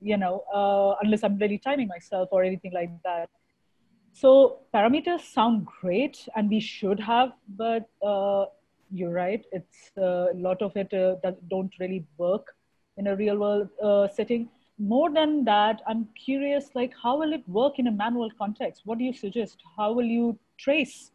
you 0.00 0.16
know, 0.16 0.44
uh, 0.52 0.96
unless 1.02 1.24
I'm 1.24 1.38
really 1.38 1.58
timing 1.58 1.88
myself 1.88 2.28
or 2.32 2.44
anything 2.44 2.72
like 2.72 2.90
that. 3.02 3.30
So 4.12 4.58
parameters 4.74 5.20
sound 5.20 5.66
great 5.80 6.28
and 6.36 6.50
we 6.50 6.60
should 6.60 7.00
have, 7.00 7.32
but 7.56 7.88
uh, 8.04 8.46
you're 8.92 9.12
right. 9.12 9.42
It's 9.52 9.90
uh, 9.96 10.32
a 10.32 10.34
lot 10.34 10.60
of 10.60 10.76
it 10.76 10.92
uh, 10.92 11.16
that 11.22 11.48
don't 11.48 11.72
really 11.80 12.04
work 12.18 12.54
in 12.98 13.06
a 13.06 13.16
real 13.16 13.38
world 13.38 13.68
uh, 13.82 14.08
setting. 14.08 14.48
More 14.78 15.10
than 15.10 15.44
that, 15.44 15.80
I'm 15.86 16.08
curious, 16.24 16.70
like, 16.74 16.92
how 17.02 17.18
will 17.18 17.32
it 17.32 17.48
work 17.48 17.78
in 17.78 17.86
a 17.86 17.92
manual 17.92 18.30
context? 18.36 18.82
What 18.84 18.98
do 18.98 19.04
you 19.04 19.12
suggest? 19.12 19.62
How 19.76 19.92
will 19.92 20.04
you 20.04 20.38
trace 20.58 21.12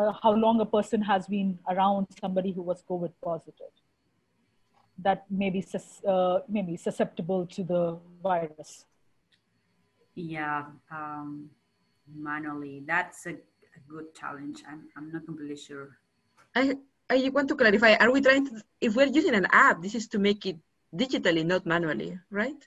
uh, 0.00 0.12
how 0.22 0.32
long 0.32 0.60
a 0.60 0.66
person 0.66 1.02
has 1.02 1.26
been 1.26 1.58
around 1.68 2.06
somebody 2.20 2.52
who 2.52 2.62
was 2.62 2.82
COVID 2.88 3.12
positive 3.22 3.74
that 5.02 5.24
may 5.30 5.50
be, 5.50 5.60
sus- 5.60 6.02
uh, 6.04 6.40
may 6.48 6.62
be 6.62 6.76
susceptible 6.76 7.46
to 7.46 7.64
the 7.64 7.98
virus. 8.22 8.84
Yeah, 10.14 10.64
um, 10.90 11.50
manually, 12.14 12.82
that's 12.86 13.26
a, 13.26 13.30
a, 13.30 13.80
good 13.88 14.14
challenge. 14.14 14.62
I'm, 14.68 14.82
I'm 14.96 15.12
not 15.12 15.24
completely 15.24 15.56
sure. 15.56 15.96
I, 16.54 16.76
I 17.08 17.30
want 17.30 17.48
to 17.48 17.56
clarify, 17.56 17.94
are 17.94 18.10
we 18.10 18.20
trying 18.20 18.46
to, 18.46 18.62
if 18.80 18.94
we're 18.94 19.06
using 19.06 19.34
an 19.34 19.46
app, 19.52 19.80
this 19.80 19.94
is 19.94 20.06
to 20.08 20.18
make 20.18 20.44
it 20.44 20.58
digitally, 20.94 21.44
not 21.46 21.64
manually, 21.64 22.18
right? 22.30 22.62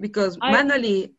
Because 0.00 0.36
I, 0.42 0.52
manually, 0.52 1.12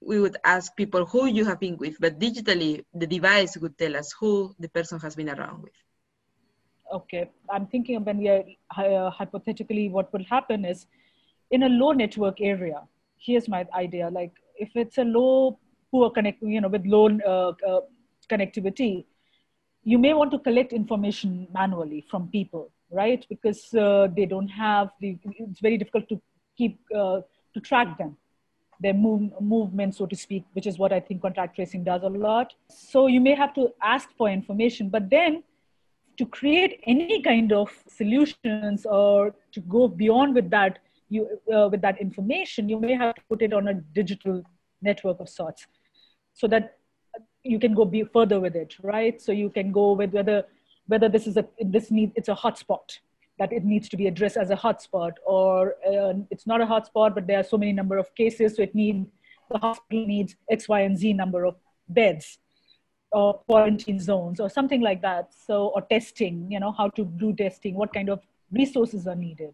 we 0.00 0.20
would 0.20 0.36
ask 0.44 0.74
people 0.76 1.04
who 1.04 1.26
you 1.26 1.44
have 1.44 1.60
been 1.60 1.76
with, 1.76 1.96
but 2.00 2.18
digitally, 2.18 2.84
the 2.94 3.06
device 3.06 3.56
would 3.58 3.76
tell 3.78 3.96
us 3.96 4.12
who 4.18 4.54
the 4.58 4.68
person 4.68 4.98
has 5.00 5.14
been 5.14 5.28
around 5.28 5.62
with. 5.62 5.72
Okay, 6.92 7.30
I'm 7.48 7.66
thinking 7.66 8.02
when 8.04 8.18
we 8.18 8.28
are 8.28 8.44
uh, 8.76 9.10
hypothetically, 9.10 9.88
what 9.88 10.12
will 10.12 10.24
happen 10.24 10.64
is 10.64 10.86
in 11.50 11.62
a 11.62 11.68
low 11.68 11.92
network 11.92 12.40
area. 12.40 12.82
Here's 13.16 13.48
my 13.48 13.66
idea: 13.74 14.08
like 14.10 14.32
if 14.56 14.70
it's 14.74 14.98
a 14.98 15.04
low, 15.04 15.58
poor 15.90 16.10
connect, 16.10 16.42
you 16.42 16.60
know, 16.60 16.68
with 16.68 16.84
low 16.86 17.08
uh, 17.08 17.52
uh, 17.68 17.80
connectivity, 18.28 19.04
you 19.84 19.98
may 19.98 20.14
want 20.14 20.32
to 20.32 20.38
collect 20.38 20.72
information 20.72 21.46
manually 21.52 22.04
from 22.10 22.28
people, 22.28 22.72
right? 22.90 23.24
Because 23.28 23.72
uh, 23.74 24.08
they 24.16 24.26
don't 24.26 24.48
have 24.48 24.90
the. 25.00 25.16
It's 25.24 25.60
very 25.60 25.78
difficult 25.78 26.08
to 26.08 26.20
keep 26.56 26.80
uh, 26.92 27.20
to 27.54 27.60
track 27.60 27.98
them 27.98 28.16
their 28.80 28.94
move, 28.94 29.30
movement, 29.40 29.94
so 29.94 30.06
to 30.06 30.16
speak, 30.16 30.44
which 30.54 30.66
is 30.66 30.78
what 30.78 30.92
I 30.92 31.00
think 31.00 31.22
contact 31.22 31.56
tracing 31.56 31.84
does 31.84 32.02
a 32.02 32.08
lot. 32.08 32.54
So 32.68 33.06
you 33.06 33.20
may 33.20 33.34
have 33.34 33.54
to 33.54 33.68
ask 33.82 34.08
for 34.16 34.28
information, 34.28 34.88
but 34.88 35.10
then 35.10 35.42
to 36.16 36.26
create 36.26 36.80
any 36.86 37.22
kind 37.22 37.52
of 37.52 37.70
solutions 37.88 38.86
or 38.86 39.34
to 39.52 39.60
go 39.60 39.88
beyond 39.88 40.34
with 40.34 40.50
that, 40.50 40.78
you 41.08 41.28
uh, 41.54 41.68
with 41.68 41.82
that 41.82 42.00
information, 42.00 42.68
you 42.68 42.80
may 42.80 42.94
have 42.94 43.14
to 43.14 43.22
put 43.28 43.42
it 43.42 43.52
on 43.52 43.68
a 43.68 43.74
digital 43.74 44.42
network 44.80 45.20
of 45.20 45.28
sorts, 45.28 45.66
so 46.34 46.46
that 46.46 46.76
you 47.42 47.58
can 47.58 47.74
go 47.74 47.84
be 47.84 48.04
further 48.04 48.40
with 48.40 48.54
it, 48.54 48.76
right? 48.82 49.20
So 49.20 49.32
you 49.32 49.50
can 49.50 49.72
go 49.72 49.92
with 49.92 50.12
whether 50.12 50.46
whether 50.86 51.08
this 51.08 51.26
is 51.26 51.36
a 51.36 51.44
this 51.60 51.90
need 51.90 52.12
it's 52.16 52.28
a 52.28 52.34
hotspot 52.34 52.98
that 53.40 53.52
it 53.52 53.64
needs 53.64 53.88
to 53.88 53.96
be 53.96 54.06
addressed 54.06 54.36
as 54.36 54.50
a 54.50 54.56
hotspot, 54.64 55.14
or 55.26 55.74
uh, 55.92 56.12
it's 56.30 56.46
not 56.46 56.60
a 56.60 56.66
hotspot, 56.66 57.14
but 57.16 57.26
there 57.26 57.40
are 57.40 57.48
so 57.52 57.58
many 57.62 57.72
number 57.72 57.98
of 57.98 58.14
cases, 58.14 58.54
so 58.56 58.62
it 58.62 58.74
needs 58.74 59.08
the 59.50 59.58
hospital 59.58 60.06
needs 60.06 60.36
X, 60.48 60.68
Y, 60.68 60.80
and 60.80 60.96
Z 60.96 61.12
number 61.14 61.44
of 61.44 61.56
beds 61.88 62.38
or 63.12 63.38
quarantine 63.48 63.98
zones 63.98 64.38
or 64.38 64.48
something 64.48 64.80
like 64.80 65.02
that. 65.02 65.34
So, 65.46 65.72
or 65.74 65.82
testing, 65.82 66.46
you 66.52 66.60
know, 66.60 66.70
how 66.70 66.88
to 66.90 67.04
do 67.04 67.34
testing, 67.34 67.74
what 67.74 67.92
kind 67.92 68.08
of 68.08 68.20
resources 68.52 69.08
are 69.08 69.16
needed. 69.16 69.52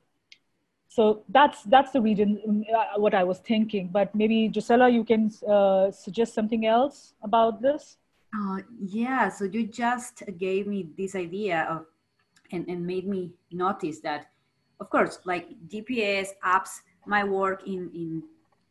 So 0.89 1.23
that's 1.29 1.63
that's 1.65 1.93
the 1.93 2.01
region 2.01 2.41
um, 2.49 2.65
uh, 2.75 3.01
what 3.01 3.15
I 3.15 3.25
was 3.25 3.39
thinking. 3.39 3.89
But 3.89 4.15
maybe 4.15 4.49
Gisela, 4.49 4.89
you 4.89 5.05
can 5.05 5.31
uh, 5.49 5.91
suggest 5.91 6.35
something 6.35 6.67
else 6.67 7.15
about 7.23 7.63
this. 7.63 7.97
Uh, 8.39 8.59
yeah. 8.85 9.29
So 9.29 9.45
you 9.45 9.67
just 9.67 10.23
gave 10.39 10.67
me 10.67 10.89
this 10.99 11.15
idea 11.15 11.67
of, 11.71 11.87
and, 12.53 12.67
and 12.69 12.87
made 12.87 13.07
me 13.07 13.33
notice 13.51 14.01
that, 14.01 14.27
of 14.81 14.91
course, 14.91 15.19
like 15.25 15.49
GPS 15.69 16.29
apps 16.45 16.81
might 17.07 17.29
work 17.29 17.67
in 17.67 17.91
in 17.95 18.23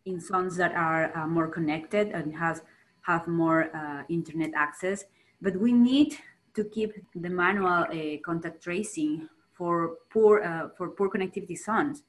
in 0.06 0.20
zones 0.20 0.56
that 0.58 0.74
are 0.76 1.16
uh, 1.18 1.28
more 1.28 1.48
connected 1.48 2.10
and 2.10 2.36
has 2.36 2.62
have 3.02 3.28
more 3.28 3.76
uh, 3.76 4.04
internet 4.10 4.52
access. 4.56 5.06
But 5.42 5.56
we 5.60 5.72
need 5.72 6.18
to 6.54 6.64
keep 6.64 6.94
the 7.16 7.30
manual 7.30 7.86
uh, 7.86 8.18
contact 8.24 8.64
tracing 8.64 9.30
for 9.54 9.98
poor 10.10 10.44
uh, 10.44 10.70
for 10.78 10.90
poor 10.90 11.10
connectivity 11.10 11.58
zones. 11.58 12.04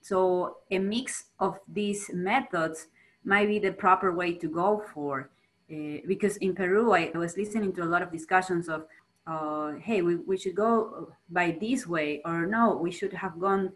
So 0.00 0.58
a 0.70 0.78
mix 0.78 1.26
of 1.38 1.58
these 1.68 2.10
methods 2.12 2.88
might 3.24 3.46
be 3.46 3.58
the 3.58 3.72
proper 3.72 4.12
way 4.12 4.34
to 4.34 4.48
go 4.48 4.82
for. 4.92 5.30
Uh, 5.70 5.98
because 6.06 6.36
in 6.38 6.54
Peru, 6.54 6.92
I, 6.92 7.10
I, 7.14 7.18
was 7.18 7.36
listening 7.36 7.72
to 7.74 7.82
a 7.82 7.86
lot 7.86 8.02
of 8.02 8.12
discussions 8.12 8.68
of, 8.68 8.84
uh, 9.26 9.72
hey, 9.74 10.02
we, 10.02 10.16
we 10.16 10.36
should 10.36 10.54
go 10.54 11.12
by 11.30 11.56
this 11.60 11.86
way, 11.86 12.20
or 12.24 12.46
no, 12.46 12.76
we 12.76 12.90
should 12.90 13.12
have 13.12 13.38
gone 13.38 13.72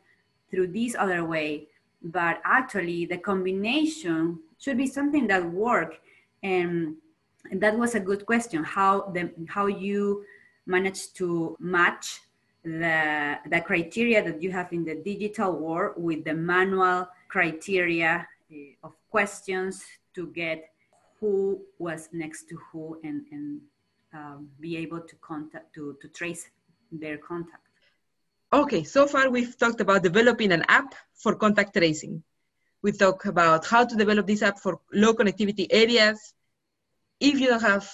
through 0.50 0.68
this 0.68 0.94
other 0.98 1.24
way. 1.24 1.68
But 2.02 2.40
actually, 2.44 3.06
the 3.06 3.18
combination 3.18 4.40
should 4.58 4.76
be 4.76 4.86
something 4.86 5.26
that 5.28 5.44
work 5.44 6.00
and 6.42 6.96
that 7.52 7.76
was 7.78 7.94
a 7.94 8.00
good 8.00 8.26
question 8.26 8.64
how 8.64 9.10
the 9.14 9.30
how 9.48 9.66
you 9.66 10.24
manage 10.66 11.12
to 11.12 11.56
match 11.60 12.20
the 12.64 13.38
the 13.50 13.60
criteria 13.60 14.22
that 14.22 14.42
you 14.42 14.50
have 14.50 14.72
in 14.72 14.84
the 14.84 14.96
digital 14.96 15.52
world 15.52 15.94
with 15.96 16.24
the 16.24 16.34
manual 16.34 17.06
criteria 17.28 18.26
uh, 18.52 18.86
of 18.86 18.92
questions 19.10 19.84
to 20.14 20.26
get 20.28 20.70
who 21.20 21.60
was 21.78 22.08
next 22.12 22.48
to 22.48 22.58
who 22.70 22.98
and 23.04 23.24
and 23.30 23.60
um, 24.16 24.48
be 24.60 24.76
able 24.84 25.00
to 25.10 25.14
contact 25.30 25.66
to 25.74 25.96
to 26.00 26.08
trace 26.18 26.44
their 27.02 27.18
contact 27.18 27.64
okay 28.60 28.82
so 28.84 29.06
far 29.12 29.24
we've 29.36 29.54
talked 29.62 29.80
about 29.80 30.02
developing 30.02 30.50
an 30.52 30.64
app 30.68 30.94
for 31.22 31.34
contact 31.34 31.72
tracing 31.76 32.22
we 32.86 32.92
talk 32.92 33.24
about 33.26 33.66
how 33.66 33.84
to 33.84 33.96
develop 33.96 34.28
this 34.28 34.42
app 34.42 34.60
for 34.60 34.78
low 34.92 35.12
connectivity 35.12 35.66
areas. 35.70 36.34
If 37.18 37.40
you 37.40 37.48
don't 37.48 37.62
have 37.62 37.84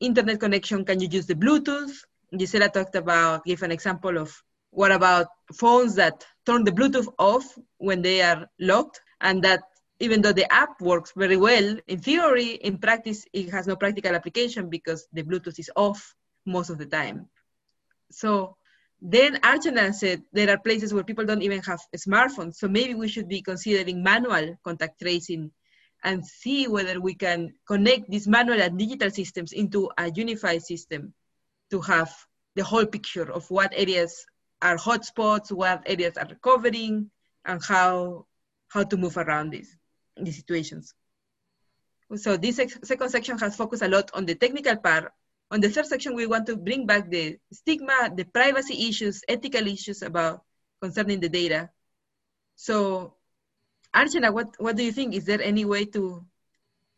internet 0.00 0.40
connection, 0.40 0.84
can 0.84 1.00
you 1.00 1.08
use 1.10 1.26
the 1.26 1.34
Bluetooth? 1.34 1.94
Gisela 2.36 2.68
talked 2.68 2.96
about, 2.96 3.44
give 3.46 3.62
an 3.62 3.70
example 3.70 4.18
of 4.18 4.30
what 4.70 4.92
about 4.92 5.28
phones 5.54 5.94
that 5.94 6.26
turn 6.44 6.64
the 6.64 6.72
Bluetooth 6.72 7.08
off 7.18 7.46
when 7.78 8.02
they 8.02 8.20
are 8.20 8.46
locked 8.60 9.00
and 9.22 9.42
that 9.42 9.62
even 9.98 10.22
though 10.22 10.32
the 10.32 10.50
app 10.52 10.80
works 10.80 11.12
very 11.16 11.36
well 11.36 11.76
in 11.86 11.98
theory, 12.00 12.50
in 12.50 12.78
practice, 12.78 13.26
it 13.32 13.50
has 13.50 13.66
no 13.66 13.76
practical 13.76 14.14
application 14.14 14.68
because 14.68 15.06
the 15.12 15.22
Bluetooth 15.22 15.58
is 15.58 15.70
off 15.74 16.14
most 16.44 16.70
of 16.70 16.78
the 16.78 16.86
time. 16.86 17.28
So 18.10 18.56
then 19.00 19.36
Archana 19.40 19.94
said 19.94 20.22
there 20.32 20.50
are 20.50 20.58
places 20.58 20.92
where 20.92 21.04
people 21.04 21.24
don't 21.24 21.42
even 21.42 21.62
have 21.62 21.80
smartphones. 21.96 22.56
So 22.56 22.68
maybe 22.68 22.94
we 22.94 23.08
should 23.08 23.28
be 23.28 23.42
considering 23.42 24.02
manual 24.02 24.56
contact 24.64 25.00
tracing 25.00 25.50
and 26.04 26.24
see 26.24 26.68
whether 26.68 27.00
we 27.00 27.14
can 27.14 27.54
connect 27.66 28.10
these 28.10 28.28
manual 28.28 28.60
and 28.60 28.78
digital 28.78 29.10
systems 29.10 29.52
into 29.52 29.90
a 29.98 30.10
unified 30.12 30.62
system 30.62 31.14
to 31.70 31.80
have 31.80 32.14
the 32.54 32.64
whole 32.64 32.86
picture 32.86 33.30
of 33.30 33.50
what 33.50 33.72
areas 33.74 34.24
are 34.62 34.76
hotspots, 34.76 35.50
what 35.52 35.82
areas 35.86 36.16
are 36.16 36.26
recovering, 36.28 37.10
and 37.44 37.62
how 37.64 38.26
how 38.68 38.82
to 38.82 38.96
move 38.96 39.16
around 39.16 39.50
these, 39.50 39.76
these 40.16 40.36
situations. 40.36 40.94
So 42.14 42.36
this 42.36 42.56
second 42.56 43.10
section 43.10 43.38
has 43.38 43.56
focused 43.56 43.82
a 43.82 43.88
lot 43.88 44.10
on 44.14 44.26
the 44.26 44.34
technical 44.34 44.76
part 44.76 45.12
on 45.50 45.60
the 45.60 45.68
third 45.68 45.86
section, 45.86 46.14
we 46.14 46.26
want 46.26 46.46
to 46.46 46.56
bring 46.56 46.86
back 46.86 47.08
the 47.08 47.38
stigma, 47.52 48.10
the 48.14 48.24
privacy 48.24 48.88
issues, 48.88 49.22
ethical 49.28 49.66
issues 49.66 50.02
about 50.02 50.42
concerning 50.80 51.20
the 51.20 51.28
data. 51.28 51.70
So, 52.56 53.14
Archana, 53.94 54.32
what, 54.32 54.54
what 54.58 54.76
do 54.76 54.82
you 54.82 54.92
think? 54.92 55.14
Is 55.14 55.24
there 55.24 55.40
any 55.40 55.64
way 55.64 55.84
to 55.86 56.24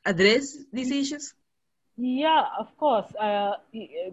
address 0.04 0.56
these 0.72 0.90
issues? 0.90 1.34
Yeah, 1.96 2.46
of 2.58 2.74
course. 2.78 3.14
Uh, 3.16 3.54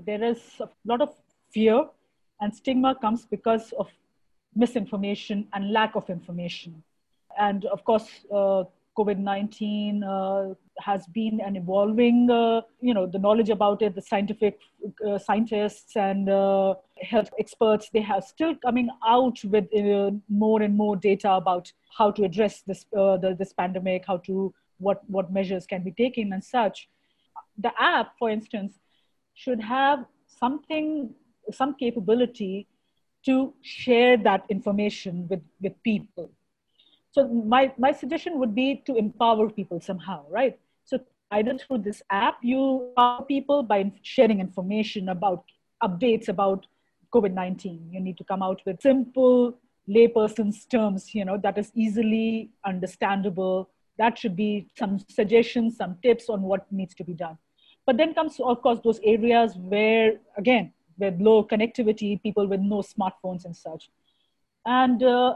there 0.06 0.24
is 0.24 0.39
a 0.60 0.68
lot 0.84 1.02
of 1.02 1.13
fear, 1.52 1.86
and 2.41 2.54
stigma 2.54 2.96
comes 2.96 3.26
because 3.26 3.72
of 3.74 3.88
misinformation 4.56 5.48
and 5.54 5.72
lack 5.72 5.96
of 5.96 6.10
information. 6.10 6.84
And 7.39 7.65
of 7.65 7.84
course, 7.86 8.08
uh, 8.34 8.63
COVID 8.98 9.18
19 9.18 10.04
uh, 10.04 10.54
has 10.80 11.06
been 11.08 11.42
an 11.42 11.56
evolving, 11.56 12.30
uh, 12.30 12.62
you 12.82 12.94
know, 12.94 13.06
the 13.06 13.20
knowledge 13.20 13.50
about 13.50 13.82
it, 13.82 13.96
the 13.96 14.02
scientific 14.02 14.58
uh, 15.06 15.18
scientists 15.18 15.96
and 15.96 16.30
uh, 16.30 16.76
health 17.02 17.30
experts, 17.40 17.90
they 17.94 18.06
are 18.06 18.22
still 18.22 18.56
coming 18.56 18.90
out 19.06 19.44
with 19.44 19.66
uh, 19.76 20.12
more 20.30 20.62
and 20.62 20.76
more 20.76 20.96
data 20.96 21.32
about 21.32 21.72
how 21.98 22.10
to 22.12 22.24
address 22.24 22.62
this, 22.62 22.86
uh, 22.98 23.18
the, 23.18 23.36
this 23.38 23.54
pandemic, 23.54 24.06
how 24.08 24.18
to, 24.18 24.54
what, 24.78 25.02
what 25.10 25.32
measures 25.32 25.66
can 25.66 25.84
be 25.84 25.92
taken 25.92 26.32
and 26.34 26.44
such. 26.44 26.90
The 27.58 27.72
app, 27.80 28.14
for 28.18 28.30
instance, 28.30 28.80
should 29.34 29.62
have 29.62 30.06
something, 30.28 31.14
some 31.52 31.76
capability 31.76 32.68
to 33.26 33.54
share 33.62 34.18
that 34.18 34.46
information 34.50 35.28
with, 35.28 35.42
with 35.62 35.74
people 35.84 36.30
so 37.15 37.25
my, 37.30 37.71
my 37.78 37.93
suggestion 37.93 38.39
would 38.39 38.54
be 38.54 38.84
to 38.86 38.97
empower 38.97 39.49
people 39.49 39.80
somehow, 39.80 40.25
right? 40.30 40.60
So 40.84 40.99
either 41.32 41.58
through 41.58 41.78
this 41.78 42.01
app, 42.10 42.39
you 42.41 42.89
empower 42.89 43.23
people 43.23 43.63
by 43.63 43.89
sharing 44.01 44.41
information 44.41 45.08
about 45.08 45.45
updates 45.82 46.28
about 46.28 46.67
COVID-19. 47.13 47.93
You 47.93 48.01
need 48.01 48.17
to 48.17 48.25
come 48.25 48.43
out 48.43 48.62
with 48.65 48.82
simple 48.82 49.58
layperson's 49.89 50.65
terms, 50.65 51.15
you 51.15 51.23
know, 51.23 51.38
that 51.41 51.58
is 51.58 51.71
easily 51.73 52.49
understandable. 52.65 53.69
That 53.97 54.17
should 54.17 54.36
be 54.36 54.67
some 54.78 54.99
suggestions, 55.10 55.78
some 55.78 55.95
tips 56.04 56.28
on 56.28 56.41
what 56.41 56.69
needs 56.69 56.95
to 56.95 57.06
be 57.06 57.13
done. 57.13 57.38
But 57.86 57.95
then 57.95 58.13
comes, 58.13 58.41
of 58.43 58.62
course, 58.62 58.80
those 58.84 58.99
areas 59.06 59.56
where, 59.56 60.15
again, 60.38 60.73
with 60.97 61.21
low 61.21 61.45
connectivity, 61.45 62.21
people 62.21 62.45
with 62.45 62.60
no 62.60 62.82
smartphones 62.82 63.45
and 63.45 63.56
such. 63.56 63.89
And 64.65 65.01
uh, 65.01 65.36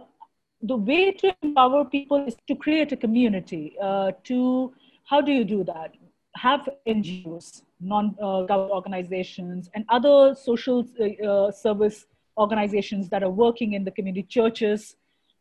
the 0.61 0.75
way 0.75 1.11
to 1.11 1.35
empower 1.41 1.85
people 1.85 2.25
is 2.25 2.35
to 2.47 2.55
create 2.55 2.91
a 2.91 2.97
community. 2.97 3.75
Uh, 3.81 4.11
to 4.25 4.73
how 5.05 5.21
do 5.21 5.31
you 5.31 5.43
do 5.43 5.63
that? 5.63 5.95
Have 6.35 6.67
NGOs, 6.87 7.63
non-government 7.79 8.71
organizations, 8.71 9.69
and 9.73 9.85
other 9.89 10.35
social 10.35 10.85
uh, 11.25 11.51
service 11.51 12.05
organizations 12.37 13.09
that 13.09 13.23
are 13.23 13.29
working 13.29 13.73
in 13.73 13.83
the 13.83 13.91
community, 13.91 14.23
churches, 14.23 14.95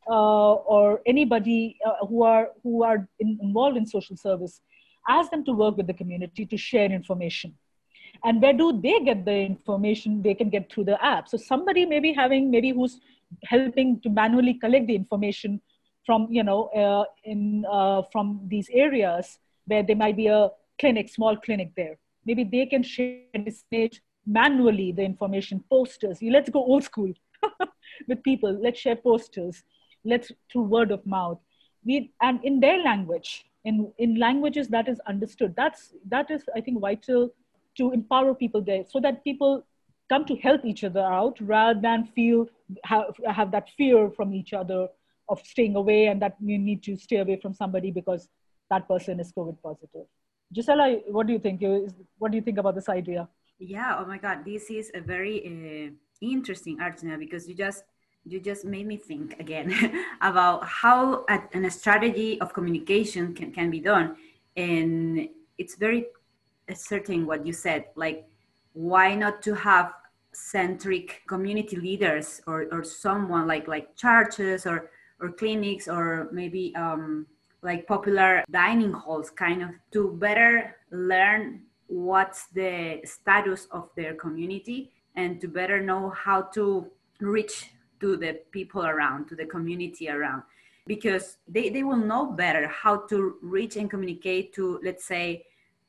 uh, 0.09 0.55
or 0.55 1.01
anybody 1.07 1.77
uh, 1.85 2.07
who 2.07 2.23
are 2.23 2.51
who 2.63 2.83
are 2.83 3.09
in, 3.19 3.39
involved 3.43 3.77
in 3.77 3.87
social 3.87 4.17
service. 4.17 4.61
Ask 5.09 5.31
them 5.31 5.45
to 5.45 5.53
work 5.53 5.77
with 5.77 5.87
the 5.87 5.95
community 5.95 6.47
to 6.47 6.57
share 6.57 6.91
information. 6.91 7.55
And 8.25 8.43
where 8.43 8.53
do 8.53 8.81
they 8.81 9.01
get 9.01 9.25
the 9.25 9.35
information? 9.35 10.23
They 10.23 10.35
can 10.35 10.51
get 10.51 10.73
through 10.73 10.85
the 10.85 11.03
app. 11.05 11.29
So 11.29 11.37
somebody 11.37 11.87
maybe 11.87 12.13
having 12.13 12.51
maybe 12.51 12.71
who's 12.71 13.01
helping 13.45 14.01
to 14.01 14.11
manually 14.11 14.55
collect 14.55 14.87
the 14.87 14.95
information 14.95 15.61
from 16.05 16.27
you 16.31 16.43
know 16.43 16.69
uh, 16.69 17.05
in 17.25 17.65
uh, 17.71 18.03
from 18.13 18.41
these 18.47 18.69
areas 18.73 19.39
where 19.67 19.83
there 19.83 19.97
might 19.97 20.17
be 20.17 20.27
a 20.27 20.51
clinic 20.81 21.09
small 21.09 21.37
clinic 21.37 21.73
there. 21.77 21.99
Maybe 22.25 22.45
they 22.45 22.67
can 22.67 22.83
share 22.83 23.21
this 23.35 23.65
manually 24.27 24.93
the 24.93 25.03
information 25.03 25.65
posters. 25.71 26.19
Let's 26.23 26.51
go 26.51 26.61
old 26.61 26.85
school 26.85 27.13
with 28.09 28.23
people. 28.23 28.53
Let's 28.63 28.79
share 28.79 28.97
posters. 28.97 29.65
Let's 30.05 30.33
through 30.51 30.63
word 30.63 30.91
of 30.91 31.05
mouth. 31.07 31.39
We 31.85 32.13
and 32.23 32.41
in 32.45 32.61
their 32.61 32.83
language 32.83 33.45
in 33.65 33.93
in 33.99 34.19
languages 34.19 34.69
that 34.69 34.89
is 34.89 35.01
understood. 35.07 35.55
That's 35.57 35.95
that 36.09 36.31
is 36.31 36.45
i 36.57 36.61
think 36.61 36.81
vital 36.81 37.31
to 37.79 37.93
empower 37.93 38.35
people 38.35 38.61
there 38.61 38.85
so 38.89 39.01
that 39.01 39.25
people 39.25 39.65
come 40.09 40.25
to 40.25 40.37
help 40.37 40.65
each 40.65 40.85
other 40.85 41.01
out 41.01 41.37
rather 41.41 41.81
than 41.81 42.07
feel 42.15 42.47
have, 42.85 43.15
have 43.27 43.51
that 43.53 43.69
fear 43.77 44.11
from 44.11 44.35
each 44.35 44.53
other 44.53 44.89
of 45.29 45.41
staying 45.45 45.77
away 45.77 46.07
and 46.07 46.23
that 46.23 46.37
you 46.41 46.59
need 46.59 46.83
to 46.83 46.97
stay 46.97 47.17
away 47.17 47.39
from 47.41 47.53
somebody 47.55 47.91
because 47.91 48.29
that 48.71 48.89
person 48.89 49.21
is 49.21 49.33
covid 49.33 49.57
positive. 49.63 50.07
Gisela 50.53 51.01
what 51.09 51.27
do 51.27 51.33
you 51.33 51.39
think? 51.39 51.61
What 52.19 52.33
do 52.33 52.37
you 52.37 52.43
think 52.43 52.59
about 52.59 52.75
this 52.75 52.89
idea? 52.89 53.29
Yeah 53.59 53.97
oh 53.99 54.07
my 54.07 54.19
god 54.19 54.45
this 54.45 54.71
is 54.71 54.91
a 54.95 55.01
very 55.01 55.37
uh, 55.45 55.91
interesting 56.21 56.79
Archana 56.79 57.19
because 57.19 57.49
you 57.49 57.55
just 57.55 57.85
you 58.25 58.41
just 58.41 58.65
made 58.65 58.87
me 58.87 58.97
think 58.97 59.39
again 59.41 59.73
about 60.21 60.65
how 60.65 61.25
a, 61.29 61.41
a 61.55 61.71
strategy 61.71 62.41
of 62.41 62.53
communication 62.53 63.35
can, 63.35 63.53
can 63.53 63.71
be 63.71 63.81
done. 63.81 64.17
And 64.57 65.29
it's 65.57 65.77
very 65.77 66.07
certain 66.75 67.27
what 67.27 67.47
you 67.47 67.53
said, 67.53 67.87
like 67.97 68.27
why 68.73 69.15
not 69.15 69.43
to 69.43 69.55
have 69.55 69.93
centric 70.33 71.23
community 71.27 71.77
leaders 71.77 72.41
or, 72.47 72.67
or 72.71 72.85
someone 72.85 73.47
like 73.47 73.67
like 73.67 73.97
churches 73.97 74.67
or 74.67 74.91
or 75.21 75.31
clinics 75.33 75.89
or 75.89 76.29
maybe 76.33 76.75
um, 76.77 77.27
like 77.63 77.87
popular 77.87 78.45
dining 78.51 78.93
halls 78.93 79.31
kind 79.31 79.63
of 79.63 79.71
to 79.91 80.13
better 80.21 80.77
learn 80.91 81.63
what's 81.89 82.47
the 82.49 83.01
status 83.05 83.67
of 83.73 83.91
their 83.97 84.15
community 84.15 84.93
and 85.17 85.41
to 85.41 85.49
better 85.49 85.83
know 85.83 86.11
how 86.11 86.43
to 86.43 86.87
reach 87.21 87.71
to 87.99 88.17
the 88.17 88.41
people 88.53 88.87
around 88.87 89.27
to 89.27 89.35
the 89.35 89.45
community 89.45 90.09
around. 90.09 90.43
Because 90.87 91.39
they, 91.49 91.69
they 91.69 91.83
will 91.83 91.97
know 91.97 92.27
better 92.27 92.67
how 92.69 92.99
to 93.09 93.37
reach 93.43 93.77
and 93.77 93.91
communicate 93.91 94.55
to 94.55 94.81
let's 94.85 95.05
say 95.05 95.45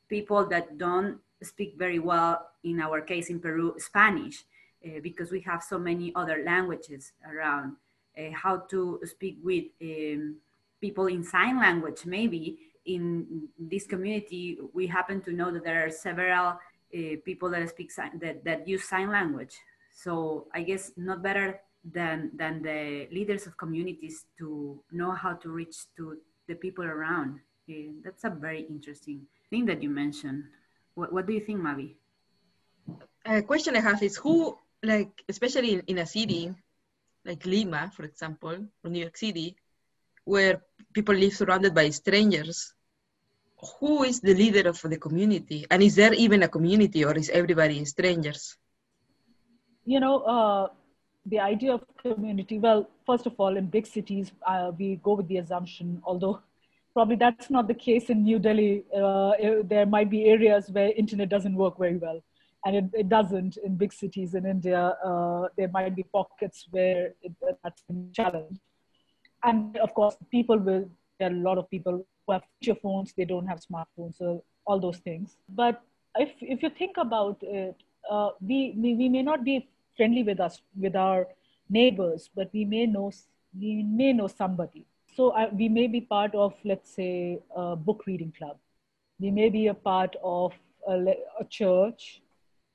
people 0.10 0.46
that 0.48 0.78
don't 0.78 1.20
speak 1.44 1.76
very 1.78 2.00
well 2.00 2.49
in 2.64 2.80
our 2.80 3.02
case 3.02 3.30
in 3.30 3.40
peru 3.40 3.74
spanish 3.78 4.44
uh, 4.86 5.00
because 5.02 5.32
we 5.32 5.42
have 5.42 5.62
so 5.62 5.78
many 5.78 6.14
other 6.16 6.44
languages 6.46 7.12
around 7.30 7.76
uh, 8.18 8.32
how 8.34 8.58
to 8.58 9.00
speak 9.04 9.38
with 9.44 9.66
um, 9.82 10.36
people 10.82 11.08
in 11.08 11.24
sign 11.24 11.60
language 11.60 12.06
maybe. 12.06 12.60
In 12.86 13.50
this 13.60 13.86
community 13.86 14.58
we 14.74 14.88
happen 14.88 15.22
to 15.22 15.32
know 15.34 15.52
that 15.52 15.64
there 15.64 15.86
are 15.86 15.92
several 15.92 16.48
uh, 16.48 17.16
people 17.26 17.50
that 17.52 17.70
speak 17.70 17.92
sign, 17.92 18.18
that, 18.20 18.44
that 18.46 18.68
use 18.68 18.88
sign 18.88 19.12
language. 19.12 19.56
So 19.92 20.48
i 20.54 20.62
guess 20.64 20.92
not 20.96 21.22
better 21.22 21.60
than 21.84 22.32
than 22.36 22.64
the 22.64 23.08
leaders 23.12 23.46
of 23.48 23.58
communities 23.58 24.26
to 24.40 24.82
know 24.92 25.12
how 25.12 25.34
to 25.34 25.50
reach 25.50 25.76
to 25.98 26.18
the 26.48 26.56
people 26.56 26.86
around. 26.86 27.40
Uh, 27.70 27.94
that's 28.04 28.24
a 28.24 28.30
very 28.30 28.62
interesting 28.62 29.28
thing 29.50 29.66
that 29.66 29.84
you 29.84 29.90
mentioned. 29.90 30.46
What, 30.96 31.14
what 31.14 31.28
do 31.28 31.34
you 31.34 31.42
think 31.42 31.60
mavi 31.60 31.99
a 33.38 33.42
question 33.42 33.76
i 33.76 33.80
have 33.80 34.02
is 34.04 34.18
who 34.18 34.58
like 34.84 35.24
especially 35.30 35.74
in, 35.74 35.82
in 35.88 35.98
a 36.00 36.06
city 36.06 36.54
like 37.26 37.46
lima 37.46 37.92
for 37.96 38.04
example 38.04 38.58
or 38.84 38.90
new 38.90 39.02
york 39.02 39.18
city 39.18 39.56
where 40.26 40.62
people 40.94 41.16
live 41.16 41.34
surrounded 41.34 41.74
by 41.74 41.90
strangers 41.90 42.74
who 43.80 44.04
is 44.04 44.20
the 44.22 44.34
leader 44.34 44.70
of 44.70 44.82
the 44.82 44.98
community? 44.98 45.66
And 45.70 45.84
is 45.84 45.96
there 45.96 46.14
even 46.14 46.44
a 46.44 46.48
community 46.48 47.04
or 47.04 47.14
is 47.18 47.30
everybody 47.30 47.84
strangers? 47.86 48.58
You 49.86 50.00
know 50.00 50.20
uh, 50.20 50.68
the 51.26 51.40
idea 51.40 51.74
of 51.74 51.84
community 51.98 52.60
well 52.60 52.90
first 53.06 53.26
of 53.26 53.34
all 53.38 53.58
in 53.58 53.66
big 53.66 53.88
cities 53.88 54.32
uh, 54.46 54.72
we 54.78 54.98
go 55.04 55.14
with 55.16 55.28
the 55.28 55.38
assumption 55.38 56.02
although 56.06 56.40
probably 56.94 57.16
that's 57.16 57.50
not 57.50 57.68
the 57.68 57.74
case 57.74 58.10
in 58.10 58.24
new 58.24 58.40
delhi 58.40 58.84
uh, 58.96 59.32
there 59.64 59.86
might 59.86 60.10
be 60.10 60.26
areas 60.26 60.70
where 60.70 60.92
internet 60.96 61.28
doesn't 61.28 61.56
work 61.56 61.78
very 61.78 61.98
well 61.98 62.22
and 62.66 62.76
it, 62.76 62.86
it 62.94 63.10
doesn't 63.10 63.58
in 63.58 63.76
big 63.76 63.94
cities 63.94 64.34
in 64.34 64.46
india 64.46 64.82
uh, 65.10 65.48
there 65.58 65.70
might 65.70 65.96
be 65.96 66.04
pockets 66.04 66.68
where 66.72 67.14
it, 67.22 67.32
that's 67.64 67.84
a 67.90 67.94
challenge 68.14 68.58
and 69.44 69.78
of 69.78 69.94
course 69.94 70.18
people 70.32 70.58
will 70.58 70.86
there 71.20 71.30
are 71.30 71.34
a 71.34 71.44
lot 71.50 71.58
of 71.58 71.70
people 71.70 72.06
who 72.26 72.34
have 72.34 72.44
feature 72.60 72.80
phones, 72.82 73.14
they 73.16 73.26
don't 73.26 73.46
have 73.46 73.60
smartphones, 73.60 74.18
so 74.18 74.44
all 74.66 74.80
those 74.80 74.98
things. 74.98 75.36
But 75.50 75.82
if, 76.16 76.30
if 76.42 76.64
you 76.64 76.70
think 76.70 76.98
about 76.98 77.38
it, 77.42 77.76
uh, 78.10 78.30
we, 78.40 78.74
we, 78.78 78.96
we 78.96 79.10
may 79.10 79.22
not 79.22 79.44
be 79.44 79.68
friendly 79.98 80.24
with 80.24 80.40
us, 80.40 80.62
with 80.80 80.96
our 80.96 81.28
neighbors, 81.70 82.30
but 82.36 82.50
we 82.54 82.66
may 82.66 82.86
know, 82.86 83.12
we 83.60 83.84
may 83.84 84.14
know 84.14 84.28
somebody. 84.28 84.86
So 85.16 85.32
uh, 85.32 85.50
we 85.52 85.68
may 85.68 85.88
be 85.88 86.02
part 86.02 86.34
of, 86.34 86.54
let's 86.64 86.90
say, 86.90 87.40
a 87.56 87.76
book 87.76 88.04
reading 88.08 88.34
club. 88.38 88.58
We 89.20 89.32
may 89.32 89.50
be 89.50 89.68
a 89.68 89.74
part 89.74 90.16
of 90.24 90.54
a, 90.88 90.94
a 91.40 91.46
church, 91.50 92.22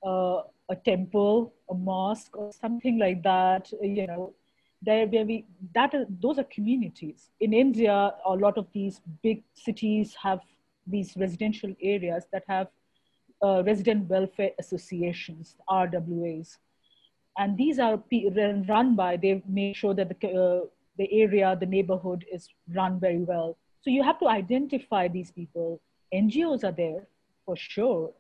uh, 0.05 0.43
a 0.69 0.77
temple, 0.77 1.53
a 1.71 1.75
mosque, 1.75 2.37
or 2.37 2.53
something 2.53 2.99
like 2.99 3.23
that, 3.23 3.71
you 3.83 4.07
know, 4.07 4.33
there 4.83 5.07
where 5.07 5.25
we 5.25 5.45
that 5.75 5.95
is, 5.95 6.07
those 6.21 6.39
are 6.39 6.45
communities. 6.45 7.31
In 7.41 7.53
india 7.53 8.13
a 8.27 8.35
lot 8.35 8.59
of 8.59 8.67
these 8.73 9.01
big 9.23 9.43
cities 9.55 10.15
have 10.23 10.41
these 10.87 11.15
residential 11.17 11.75
areas 11.81 12.27
that 12.33 12.45
have 12.47 12.69
uh, 13.43 13.63
resident 13.65 14.09
welfare 14.09 14.51
associations 14.59 15.57
rwas 15.71 16.59
and 17.39 17.57
these 17.59 17.79
are 17.79 18.03
run 18.69 18.95
by 18.95 19.17
they 19.17 19.43
make 19.47 19.77
sure 19.77 19.95
that 19.95 20.09
the, 20.09 20.29
uh, 20.29 20.67
the 20.99 21.09
area 21.13 21.57
the 21.59 21.67
neighborhood 21.67 22.25
is 22.33 22.49
run 22.75 23.01
very 23.01 23.19
well. 23.19 23.57
So 23.81 23.91
you 23.91 24.03
have 24.03 24.19
to 24.21 24.29
identify 24.29 25.09
these 25.09 25.31
people. 25.31 25.81
Ngos 26.15 26.65
are 26.65 26.73
there 26.73 27.07
for 27.45 27.57
sure 27.57 28.13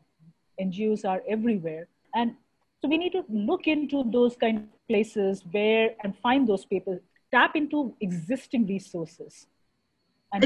ngos 0.61 1.05
are 1.05 1.23
everywhere 1.29 1.87
and 2.15 2.35
so 2.85 2.89
we 2.89 2.99
need 2.99 3.13
to 3.13 3.25
look 3.31 3.67
into 3.67 4.05
those 4.13 4.37
kind 4.37 4.59
of 4.59 4.65
places 4.89 5.43
where 5.51 5.95
and 6.05 6.15
find 6.19 6.47
those 6.47 6.67
people, 6.67 7.01
tap 7.33 7.57
into 7.57 7.95
existing 7.99 8.67
resources, 8.67 9.47
and 10.35 10.43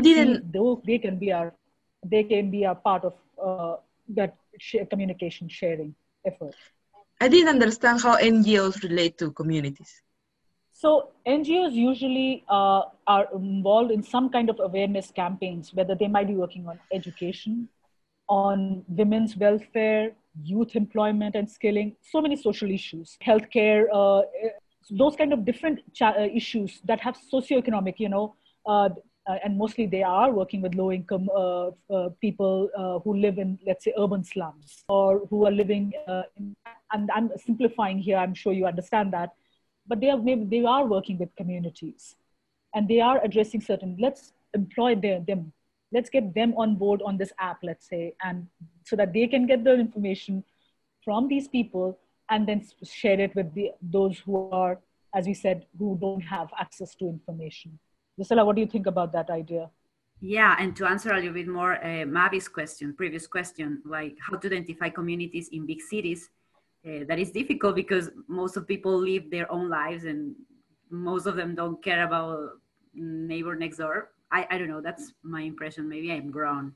those 0.52 0.78
they 0.86 0.98
can 0.98 1.18
be 1.18 1.32
our 1.32 1.52
they 2.06 2.22
can 2.22 2.48
be 2.48 2.62
a 2.62 2.76
part 2.76 3.04
of 3.04 3.14
uh, 3.44 3.76
that 4.10 4.36
share, 4.60 4.86
communication 4.86 5.48
sharing 5.48 5.96
effort. 6.24 6.54
I 7.20 7.26
didn't 7.26 7.48
understand 7.48 8.02
how 8.02 8.16
NGOs 8.16 8.84
relate 8.84 9.18
to 9.18 9.32
communities. 9.32 10.00
So 10.72 11.08
NGOs 11.26 11.72
usually 11.72 12.44
uh, 12.48 12.82
are 13.08 13.26
involved 13.34 13.90
in 13.90 14.04
some 14.04 14.30
kind 14.30 14.48
of 14.48 14.60
awareness 14.60 15.10
campaigns, 15.10 15.74
whether 15.74 15.96
they 15.96 16.06
might 16.06 16.28
be 16.28 16.36
working 16.36 16.68
on 16.68 16.78
education, 16.92 17.68
on 18.28 18.84
women's 18.88 19.36
welfare, 19.36 20.12
youth 20.42 20.76
employment 20.76 21.34
and 21.34 21.50
skilling, 21.50 21.96
so 22.02 22.20
many 22.20 22.36
social 22.36 22.70
issues, 22.70 23.16
healthcare, 23.24 23.86
uh, 23.92 24.22
those 24.90 25.16
kind 25.16 25.32
of 25.32 25.44
different 25.44 25.80
cha- 25.94 26.14
uh, 26.18 26.28
issues 26.32 26.80
that 26.84 27.00
have 27.00 27.16
socioeconomic, 27.32 27.94
you 27.98 28.08
know, 28.08 28.34
uh, 28.66 28.88
uh, 29.28 29.36
and 29.44 29.58
mostly 29.58 29.86
they 29.86 30.02
are 30.02 30.30
working 30.30 30.62
with 30.62 30.74
low 30.74 30.90
income 30.90 31.28
uh, 31.36 31.68
uh, 31.92 32.08
people 32.20 32.70
who 33.04 33.14
live 33.16 33.38
in, 33.38 33.58
let's 33.66 33.84
say, 33.84 33.92
urban 33.98 34.24
slums 34.24 34.84
or 34.88 35.26
who 35.28 35.46
are 35.46 35.50
living, 35.50 35.92
in, 36.36 36.56
and 36.92 37.10
I'm 37.14 37.30
simplifying 37.36 37.98
here, 37.98 38.16
I'm 38.16 38.34
sure 38.34 38.54
you 38.54 38.66
understand 38.66 39.12
that, 39.12 39.34
but 39.86 40.00
they 40.00 40.08
are, 40.08 40.18
they 40.18 40.64
are 40.64 40.86
working 40.86 41.18
with 41.18 41.34
communities 41.36 42.16
and 42.74 42.88
they 42.88 43.00
are 43.00 43.22
addressing 43.22 43.60
certain, 43.60 43.96
let's 44.00 44.32
employ 44.54 44.94
their, 44.94 45.20
them 45.20 45.52
let's 45.92 46.10
get 46.10 46.34
them 46.34 46.54
on 46.56 46.76
board 46.76 47.00
on 47.04 47.16
this 47.16 47.32
app 47.38 47.58
let's 47.62 47.88
say 47.88 48.14
and 48.22 48.46
so 48.84 48.96
that 48.96 49.12
they 49.12 49.26
can 49.26 49.46
get 49.46 49.64
the 49.64 49.74
information 49.74 50.44
from 51.04 51.28
these 51.28 51.48
people 51.48 51.98
and 52.30 52.46
then 52.46 52.66
share 52.84 53.18
it 53.18 53.34
with 53.34 53.52
the, 53.54 53.70
those 53.80 54.18
who 54.18 54.50
are 54.50 54.78
as 55.14 55.26
we 55.26 55.34
said 55.34 55.66
who 55.78 55.96
don't 56.00 56.20
have 56.20 56.48
access 56.58 56.94
to 56.94 57.06
information. 57.06 57.78
Gisela, 58.18 58.44
what 58.44 58.56
do 58.56 58.60
you 58.60 58.66
think 58.66 58.86
about 58.86 59.12
that 59.12 59.30
idea? 59.30 59.70
Yeah 60.20 60.56
and 60.58 60.74
to 60.76 60.86
answer 60.86 61.12
a 61.12 61.16
little 61.16 61.32
bit 61.32 61.46
more 61.46 61.74
uh, 61.76 62.04
mavi's 62.04 62.48
question 62.48 62.92
previous 62.92 63.26
question 63.26 63.80
like 63.84 64.16
how 64.20 64.36
to 64.36 64.48
identify 64.48 64.88
communities 64.88 65.48
in 65.52 65.64
big 65.64 65.80
cities 65.80 66.30
uh, 66.84 67.04
that 67.08 67.20
is 67.20 67.30
difficult 67.30 67.76
because 67.76 68.10
most 68.26 68.56
of 68.56 68.66
people 68.66 68.98
live 68.98 69.30
their 69.30 69.50
own 69.52 69.68
lives 69.68 70.04
and 70.04 70.34
most 70.90 71.26
of 71.26 71.36
them 71.36 71.54
don't 71.54 71.82
care 71.84 72.04
about 72.04 72.50
neighbor 72.94 73.54
next 73.54 73.76
door 73.76 74.10
I, 74.30 74.46
I 74.50 74.58
don't 74.58 74.68
know. 74.68 74.80
That's 74.80 75.12
my 75.22 75.42
impression. 75.42 75.88
Maybe 75.88 76.12
I'm 76.12 76.30
wrong. 76.30 76.74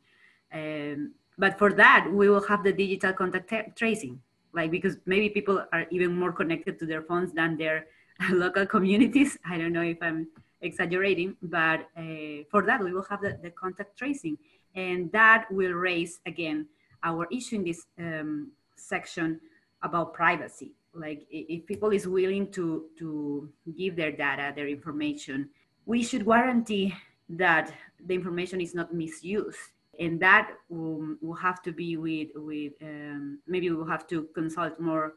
Um, 0.52 1.12
but 1.38 1.58
for 1.58 1.72
that, 1.74 2.08
we 2.12 2.28
will 2.28 2.46
have 2.46 2.62
the 2.62 2.72
digital 2.72 3.12
contact 3.12 3.76
tracing, 3.76 4.20
like 4.52 4.70
because 4.70 4.96
maybe 5.06 5.28
people 5.30 5.64
are 5.72 5.86
even 5.90 6.18
more 6.18 6.32
connected 6.32 6.78
to 6.80 6.86
their 6.86 7.02
phones 7.02 7.32
than 7.32 7.56
their 7.56 7.86
local 8.30 8.66
communities. 8.66 9.38
I 9.48 9.58
don't 9.58 9.72
know 9.72 9.82
if 9.82 9.98
I'm 10.02 10.28
exaggerating, 10.60 11.36
but 11.42 11.88
uh, 11.96 12.44
for 12.50 12.62
that, 12.66 12.82
we 12.82 12.92
will 12.92 13.04
have 13.04 13.20
the, 13.20 13.38
the 13.42 13.50
contact 13.50 13.98
tracing. 13.98 14.38
And 14.74 15.10
that 15.12 15.46
will 15.50 15.72
raise 15.72 16.20
again 16.26 16.66
our 17.02 17.26
issue 17.30 17.56
in 17.56 17.64
this 17.64 17.86
um, 17.98 18.52
section 18.76 19.40
about 19.82 20.14
privacy. 20.14 20.72
Like 20.94 21.26
if 21.30 21.66
people 21.66 21.90
is 21.90 22.06
willing 22.06 22.50
to, 22.52 22.84
to 22.98 23.48
give 23.76 23.96
their 23.96 24.12
data, 24.12 24.52
their 24.54 24.68
information, 24.68 25.48
we 25.86 26.02
should 26.02 26.24
guarantee 26.24 26.94
that 27.32 27.72
the 28.06 28.14
information 28.14 28.60
is 28.60 28.74
not 28.74 28.94
misused. 28.94 29.58
And 29.98 30.18
that 30.20 30.52
will, 30.68 31.16
will 31.20 31.34
have 31.34 31.62
to 31.62 31.72
be 31.72 31.96
with 31.96 32.28
with 32.34 32.72
um, 32.82 33.40
maybe 33.46 33.70
we'll 33.70 33.86
have 33.86 34.06
to 34.08 34.28
consult 34.34 34.80
more 34.80 35.14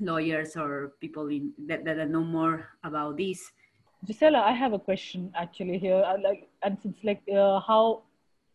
lawyers 0.00 0.56
or 0.56 0.92
people 1.00 1.28
in 1.28 1.52
that, 1.66 1.84
that 1.84 2.10
know 2.10 2.24
more 2.24 2.68
about 2.82 3.16
this. 3.16 3.52
Gisela 4.06 4.38
i 4.38 4.52
have 4.52 4.72
a 4.72 4.78
question 4.78 5.32
actually 5.34 5.78
here. 5.78 6.02
I 6.04 6.16
like 6.16 6.48
and 6.62 6.78
it's 6.84 7.02
like 7.04 7.22
uh, 7.32 7.60
how 7.60 8.02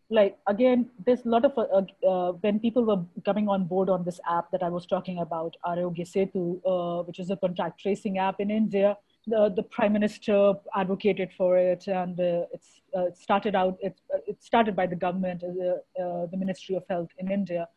like 0.09 0.37
again 0.47 0.89
there's 1.05 1.25
a 1.25 1.29
lot 1.29 1.45
of 1.45 1.57
uh, 1.57 2.07
uh, 2.07 2.31
when 2.43 2.59
people 2.59 2.83
were 2.83 3.01
coming 3.25 3.47
on 3.47 3.65
board 3.65 3.89
on 3.89 4.03
this 4.03 4.19
app 4.29 4.51
that 4.51 4.61
i 4.61 4.69
was 4.69 4.85
talking 4.85 5.19
about 5.19 5.55
Aarogya 5.65 6.05
Setu, 6.05 6.59
uh, 6.65 7.03
which 7.03 7.19
is 7.19 7.29
a 7.29 7.37
contact 7.37 7.79
tracing 7.79 8.17
app 8.17 8.39
in 8.39 8.51
india 8.51 8.97
the, 9.27 9.53
the 9.55 9.63
prime 9.63 9.93
minister 9.93 10.53
advocated 10.75 11.29
for 11.37 11.57
it, 11.57 11.87
and 11.87 12.19
uh, 12.19 12.45
it's 12.51 12.81
uh, 12.95 13.05
it 13.05 13.17
started 13.17 13.55
out. 13.55 13.77
It, 13.81 13.97
it 14.27 14.43
started 14.43 14.75
by 14.75 14.87
the 14.87 14.95
government, 14.95 15.43
uh, 15.43 16.01
uh, 16.01 16.25
the 16.27 16.37
Ministry 16.37 16.75
of 16.75 16.83
Health 16.89 17.09
in 17.17 17.31
India, 17.31 17.67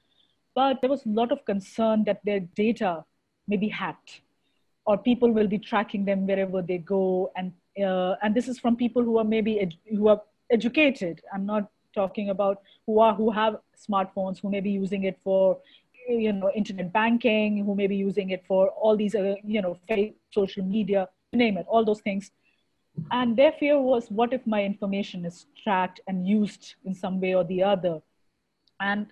but 0.54 0.80
there 0.80 0.90
was 0.90 1.06
a 1.06 1.08
lot 1.08 1.32
of 1.32 1.44
concern 1.44 2.04
that 2.04 2.20
their 2.24 2.40
data 2.40 3.04
may 3.46 3.56
be 3.56 3.68
hacked, 3.68 4.22
or 4.86 4.98
people 4.98 5.30
will 5.30 5.46
be 5.46 5.58
tracking 5.58 6.04
them 6.04 6.26
wherever 6.26 6.62
they 6.62 6.78
go, 6.78 7.30
and 7.36 7.52
uh, 7.82 8.16
and 8.22 8.34
this 8.34 8.48
is 8.48 8.58
from 8.58 8.76
people 8.76 9.02
who 9.02 9.18
are 9.18 9.24
maybe 9.24 9.78
who 9.90 10.08
are 10.08 10.20
educated. 10.50 11.22
I'm 11.32 11.46
not 11.46 11.70
talking 11.94 12.30
about 12.30 12.62
who 12.86 12.98
are 12.98 13.14
who 13.14 13.30
have 13.30 13.58
smartphones, 13.88 14.40
who 14.40 14.50
may 14.50 14.60
be 14.60 14.70
using 14.70 15.04
it 15.04 15.18
for 15.22 15.58
you 16.08 16.32
know 16.32 16.50
internet 16.56 16.92
banking, 16.92 17.64
who 17.64 17.74
may 17.76 17.86
be 17.86 17.96
using 17.96 18.30
it 18.30 18.44
for 18.48 18.70
all 18.70 18.96
these 18.96 19.14
uh, 19.14 19.36
you 19.44 19.62
know 19.62 19.78
social 20.32 20.64
media 20.64 21.08
name 21.32 21.58
it, 21.58 21.66
all 21.68 21.84
those 21.84 22.00
things. 22.00 22.30
And 23.10 23.36
their 23.36 23.52
fear 23.52 23.78
was, 23.78 24.10
what 24.10 24.32
if 24.32 24.46
my 24.46 24.64
information 24.64 25.24
is 25.24 25.46
tracked 25.62 26.00
and 26.06 26.26
used 26.26 26.76
in 26.84 26.94
some 26.94 27.20
way 27.20 27.34
or 27.34 27.44
the 27.44 27.62
other? 27.62 28.00
And 28.80 29.08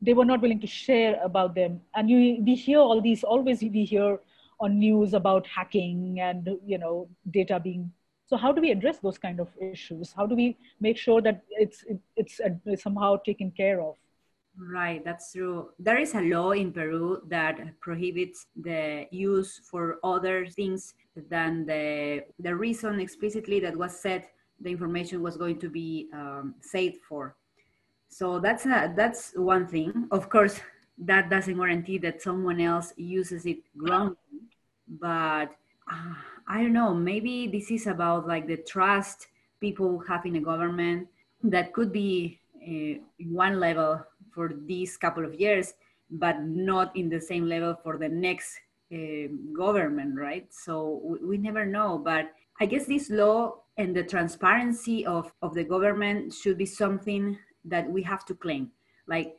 they 0.00 0.14
were 0.14 0.24
not 0.24 0.40
willing 0.40 0.60
to 0.60 0.66
share 0.66 1.20
about 1.22 1.54
them. 1.54 1.80
And 1.94 2.08
you, 2.08 2.42
we 2.42 2.54
hear 2.54 2.78
all 2.78 3.00
these, 3.00 3.24
always 3.24 3.60
we 3.60 3.84
hear 3.84 4.20
on 4.58 4.78
news 4.78 5.12
about 5.12 5.46
hacking 5.46 6.18
and, 6.20 6.48
you 6.64 6.78
know, 6.78 7.08
data 7.30 7.60
being. 7.60 7.92
So 8.26 8.36
how 8.36 8.52
do 8.52 8.60
we 8.60 8.70
address 8.70 8.98
those 8.98 9.18
kind 9.18 9.38
of 9.38 9.48
issues? 9.60 10.12
How 10.16 10.26
do 10.26 10.34
we 10.34 10.56
make 10.80 10.96
sure 10.96 11.20
that 11.20 11.42
it's, 11.50 11.84
it's, 12.16 12.40
it's 12.64 12.82
somehow 12.82 13.16
taken 13.18 13.50
care 13.50 13.80
of? 13.82 13.96
Right, 14.58 15.04
that's 15.04 15.32
true. 15.32 15.70
There 15.78 15.98
is 15.98 16.14
a 16.14 16.22
law 16.22 16.52
in 16.52 16.72
Peru 16.72 17.22
that 17.28 17.78
prohibits 17.80 18.46
the 18.56 19.06
use 19.10 19.60
for 19.70 19.98
other 20.02 20.46
things 20.46 20.94
than 21.28 21.66
the 21.66 22.24
the 22.38 22.54
reason 22.54 23.00
explicitly 23.00 23.60
that 23.60 23.76
was 23.76 23.98
said 23.98 24.26
the 24.60 24.70
information 24.70 25.22
was 25.22 25.36
going 25.36 25.58
to 25.60 25.68
be 25.68 26.08
um, 26.12 26.54
saved 26.60 26.98
for. 27.08 27.36
So 28.08 28.38
that's 28.38 28.64
a, 28.66 28.92
that's 28.96 29.32
one 29.36 29.66
thing. 29.66 30.08
Of 30.10 30.30
course, 30.30 30.60
that 30.98 31.28
doesn't 31.28 31.56
guarantee 31.56 31.98
that 31.98 32.22
someone 32.22 32.60
else 32.60 32.92
uses 32.96 33.44
it 33.46 33.58
wrongly, 33.76 34.16
but 34.88 35.50
uh, 35.90 36.14
I 36.48 36.62
don't 36.62 36.72
know. 36.72 36.94
Maybe 36.94 37.48
this 37.48 37.70
is 37.70 37.86
about 37.86 38.26
like 38.26 38.46
the 38.46 38.56
trust 38.56 39.26
people 39.60 40.02
have 40.08 40.24
in 40.24 40.36
a 40.36 40.40
government 40.40 41.08
that 41.42 41.72
could 41.72 41.92
be 41.92 42.40
uh, 42.62 43.00
one 43.30 43.60
level 43.60 44.04
for 44.32 44.52
these 44.66 44.96
couple 44.96 45.24
of 45.24 45.34
years, 45.34 45.74
but 46.10 46.40
not 46.40 46.96
in 46.96 47.08
the 47.08 47.20
same 47.20 47.48
level 47.48 47.76
for 47.82 47.98
the 47.98 48.08
next 48.08 48.58
uh, 48.92 49.28
government, 49.56 50.18
right? 50.18 50.46
So 50.52 51.00
we, 51.02 51.18
we 51.30 51.38
never 51.38 51.64
know. 51.64 51.98
But 51.98 52.32
I 52.60 52.66
guess 52.66 52.86
this 52.86 53.10
law 53.10 53.62
and 53.76 53.94
the 53.94 54.02
transparency 54.02 55.04
of, 55.04 55.32
of 55.42 55.54
the 55.54 55.64
government 55.64 56.32
should 56.32 56.58
be 56.58 56.66
something 56.66 57.38
that 57.64 57.88
we 57.88 58.02
have 58.02 58.24
to 58.26 58.34
claim. 58.34 58.70
Like, 59.06 59.36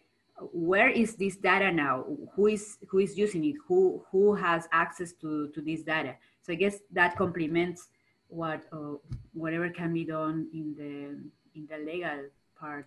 where 0.54 0.90
is 0.90 1.16
this 1.16 1.36
data 1.38 1.72
now? 1.72 2.06
Who 2.36 2.48
is 2.48 2.78
who 2.90 3.00
is 3.00 3.18
using 3.18 3.46
it? 3.46 3.56
Who 3.68 4.04
who 4.12 4.36
has 4.36 4.68
access 4.72 5.14
to, 5.14 5.50
to 5.50 5.62
this 5.62 5.82
data? 5.82 6.16
So 6.42 6.54
I 6.54 6.56
guess 6.56 6.78
that 6.92 7.18
complements 7.18 7.88
what 8.28 8.62
uh, 8.72 8.96
whatever 9.34 9.70
can 9.70 9.94
be 9.94 10.06
done 10.06 10.48
in 10.54 10.76
the 10.78 11.60
in 11.60 11.68
the 11.68 11.84
legal 11.92 12.26
part. 12.60 12.86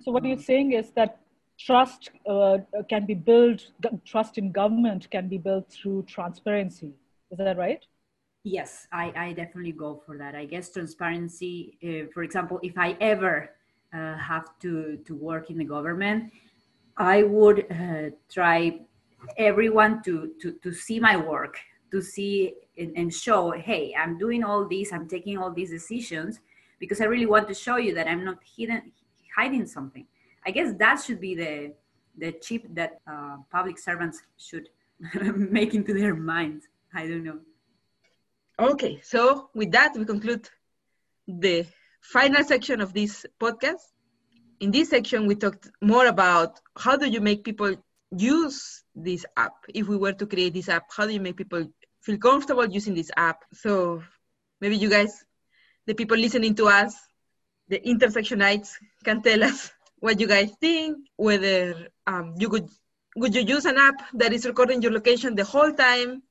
So 0.00 0.10
what 0.10 0.24
you're 0.24 0.38
saying 0.38 0.72
is 0.72 0.90
that 0.92 1.20
trust 1.66 2.10
uh, 2.28 2.58
can 2.88 3.06
be 3.06 3.14
built, 3.14 3.60
trust 4.04 4.38
in 4.38 4.52
government 4.52 5.10
can 5.10 5.28
be 5.28 5.38
built 5.38 5.70
through 5.70 6.02
transparency. 6.04 6.92
Is 7.30 7.38
that 7.38 7.56
right? 7.56 7.84
Yes, 8.44 8.88
I, 8.92 9.12
I 9.16 9.32
definitely 9.32 9.72
go 9.72 10.02
for 10.04 10.18
that. 10.18 10.34
I 10.34 10.44
guess 10.46 10.72
transparency, 10.72 11.78
uh, 11.84 12.10
for 12.12 12.22
example, 12.24 12.58
if 12.62 12.76
I 12.76 12.96
ever 13.00 13.50
uh, 13.94 14.16
have 14.16 14.58
to, 14.60 14.98
to 15.06 15.14
work 15.14 15.50
in 15.50 15.58
the 15.58 15.64
government, 15.64 16.32
I 16.96 17.22
would 17.22 17.66
uh, 17.70 18.10
try 18.30 18.80
everyone 19.38 20.02
to, 20.02 20.32
to, 20.40 20.52
to 20.62 20.72
see 20.72 20.98
my 20.98 21.16
work, 21.16 21.58
to 21.92 22.02
see 22.02 22.54
and, 22.76 22.92
and 22.96 23.14
show, 23.14 23.52
hey, 23.52 23.94
I'm 23.96 24.18
doing 24.18 24.42
all 24.42 24.68
this, 24.68 24.92
I'm 24.92 25.08
taking 25.08 25.38
all 25.38 25.52
these 25.52 25.70
decisions 25.70 26.40
because 26.80 27.00
I 27.00 27.04
really 27.04 27.26
want 27.26 27.46
to 27.48 27.54
show 27.54 27.76
you 27.76 27.94
that 27.94 28.08
I'm 28.08 28.24
not 28.24 28.38
hidden, 28.56 28.90
hiding 29.36 29.66
something. 29.66 30.06
I 30.44 30.50
guess 30.50 30.74
that 30.78 31.02
should 31.04 31.20
be 31.20 31.34
the 31.34 31.74
the 32.18 32.32
chip 32.32 32.66
that 32.74 33.00
uh, 33.06 33.36
public 33.50 33.78
servants 33.78 34.22
should 34.36 34.68
make 35.34 35.74
into 35.74 35.94
their 35.94 36.14
minds. 36.14 36.66
I 36.94 37.06
don't 37.06 37.24
know. 37.24 37.38
Okay, 38.58 39.00
so 39.02 39.48
with 39.54 39.72
that, 39.72 39.94
we 39.96 40.04
conclude 40.04 40.48
the 41.26 41.66
final 42.02 42.44
section 42.44 42.80
of 42.80 42.92
this 42.92 43.24
podcast. 43.40 43.80
In 44.60 44.70
this 44.70 44.90
section, 44.90 45.26
we 45.26 45.34
talked 45.34 45.70
more 45.80 46.06
about 46.06 46.60
how 46.76 46.96
do 46.96 47.08
you 47.08 47.20
make 47.20 47.44
people 47.44 47.74
use 48.16 48.84
this 48.94 49.24
app. 49.36 49.54
If 49.74 49.88
we 49.88 49.96
were 49.96 50.12
to 50.12 50.26
create 50.26 50.54
this 50.54 50.68
app, 50.68 50.84
how 50.94 51.06
do 51.06 51.12
you 51.12 51.20
make 51.20 51.36
people 51.36 51.66
feel 52.02 52.18
comfortable 52.18 52.66
using 52.66 52.94
this 52.94 53.10
app? 53.16 53.44
So 53.52 54.02
maybe 54.60 54.76
you 54.76 54.90
guys, 54.90 55.24
the 55.86 55.94
people 55.94 56.18
listening 56.18 56.54
to 56.56 56.66
us, 56.66 56.94
the 57.68 57.80
intersectionites 57.80 58.74
can 59.02 59.22
tell 59.22 59.42
us 59.42 59.72
what 60.02 60.20
you 60.20 60.26
guys 60.26 60.50
think, 60.60 60.98
whether 61.16 61.88
um, 62.06 62.34
you 62.36 62.48
could 62.48 62.68
would 63.14 63.34
you 63.34 63.42
use 63.42 63.66
an 63.66 63.78
app 63.78 63.98
that 64.14 64.32
is 64.32 64.44
recording 64.46 64.82
your 64.82 64.92
location 64.92 65.34
the 65.34 65.44
whole 65.44 65.72
time? 65.72 66.22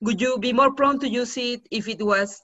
Would 0.00 0.20
you 0.20 0.38
be 0.38 0.52
more 0.52 0.72
prone 0.72 1.00
to 1.00 1.08
use 1.08 1.36
it 1.36 1.62
if 1.70 1.88
it 1.88 2.00
was 2.00 2.40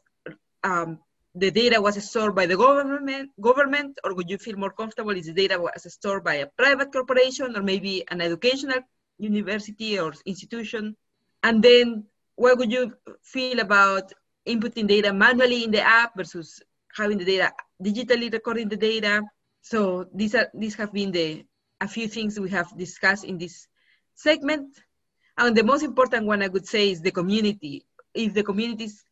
um, 0.64 0.98
the 1.34 1.50
data 1.50 1.80
was 1.80 2.02
stored 2.08 2.34
by 2.34 2.46
the 2.46 2.56
government, 2.56 3.30
government, 3.40 3.98
or 4.02 4.14
would 4.14 4.28
you 4.28 4.38
feel 4.38 4.56
more 4.56 4.72
comfortable 4.72 5.16
if 5.16 5.26
the 5.26 5.32
data 5.32 5.60
was 5.60 5.92
stored 5.92 6.24
by 6.24 6.34
a 6.34 6.46
private 6.58 6.92
corporation 6.92 7.56
or 7.56 7.62
maybe 7.62 8.04
an 8.08 8.20
educational 8.20 8.80
university 9.18 9.98
or 10.00 10.12
institution? 10.26 10.96
And 11.44 11.62
then 11.62 12.04
what 12.34 12.58
would 12.58 12.72
you 12.72 12.94
feel 13.22 13.60
about 13.60 14.12
inputting 14.46 14.88
data 14.88 15.12
manually 15.12 15.64
in 15.64 15.70
the 15.70 15.82
app 15.82 16.16
versus 16.16 16.60
having 16.96 17.18
the 17.18 17.24
data 17.24 17.52
digitally 17.82 18.32
recording 18.32 18.68
the 18.68 18.76
data. 18.76 19.22
So 19.64 20.04
these 20.12 20.34
are 20.34 20.48
these 20.52 20.74
have 20.74 20.92
been 20.92 21.10
the 21.10 21.42
a 21.80 21.88
few 21.88 22.06
things 22.06 22.38
we 22.38 22.50
have 22.50 22.76
discussed 22.76 23.24
in 23.24 23.38
this 23.38 23.66
segment. 24.14 24.76
And 25.38 25.56
the 25.56 25.64
most 25.64 25.82
important 25.82 26.26
one 26.26 26.42
I 26.42 26.48
would 26.48 26.66
say 26.66 26.90
is 26.90 27.00
the 27.00 27.10
community. 27.10 27.86
If 28.12 28.34
the 28.34 28.44
communities 28.44 29.04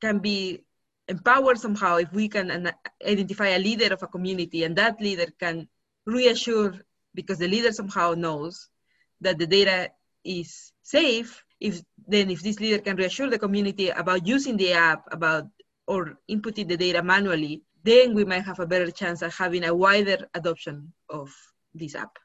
can 0.00 0.20
be 0.20 0.62
empowered 1.08 1.58
somehow, 1.58 1.96
if 1.96 2.12
we 2.12 2.28
can 2.28 2.70
identify 3.04 3.48
a 3.48 3.58
leader 3.58 3.92
of 3.92 4.02
a 4.02 4.06
community 4.06 4.62
and 4.62 4.76
that 4.76 5.00
leader 5.00 5.26
can 5.40 5.68
reassure 6.06 6.74
because 7.12 7.38
the 7.38 7.48
leader 7.48 7.72
somehow 7.72 8.14
knows 8.14 8.68
that 9.20 9.38
the 9.38 9.46
data 9.46 9.90
is 10.24 10.72
safe, 10.82 11.44
if 11.58 11.82
then 12.06 12.30
if 12.30 12.42
this 12.42 12.60
leader 12.60 12.78
can 12.78 12.96
reassure 12.96 13.28
the 13.28 13.40
community 13.40 13.88
about 13.88 14.24
using 14.24 14.56
the 14.56 14.72
app, 14.72 15.02
about 15.10 15.46
or 15.88 16.18
inputting 16.30 16.68
the 16.68 16.76
data 16.76 17.02
manually, 17.02 17.62
then 17.86 18.14
we 18.14 18.24
might 18.24 18.44
have 18.44 18.60
a 18.60 18.66
better 18.66 18.90
chance 18.90 19.22
of 19.22 19.34
having 19.34 19.64
a 19.64 19.74
wider 19.74 20.18
adoption 20.34 20.92
of 21.08 21.34
this 21.74 21.94
app. 21.94 22.18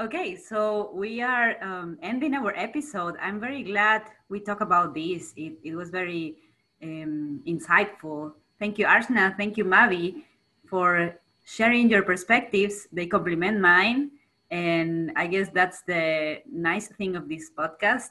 Okay, 0.00 0.36
so 0.36 0.90
we 0.94 1.20
are 1.20 1.62
um, 1.62 1.98
ending 2.02 2.34
our 2.34 2.52
episode. 2.56 3.14
I'm 3.20 3.38
very 3.38 3.62
glad 3.62 4.02
we 4.28 4.40
talk 4.40 4.60
about 4.60 4.94
this. 4.94 5.32
It, 5.36 5.54
it 5.62 5.74
was 5.74 5.90
very 5.90 6.36
um, 6.82 7.42
insightful. 7.46 8.32
Thank 8.58 8.78
you, 8.78 8.86
Archana. 8.86 9.36
Thank 9.36 9.56
you, 9.56 9.64
Mavi, 9.64 10.24
for 10.66 11.14
sharing 11.44 11.90
your 11.90 12.02
perspectives. 12.02 12.88
They 12.90 13.06
complement 13.06 13.60
mine. 13.60 14.10
And 14.50 15.12
I 15.16 15.26
guess 15.26 15.48
that's 15.52 15.82
the 15.82 16.42
nice 16.50 16.88
thing 16.88 17.14
of 17.14 17.28
this 17.28 17.50
podcast 17.56 18.10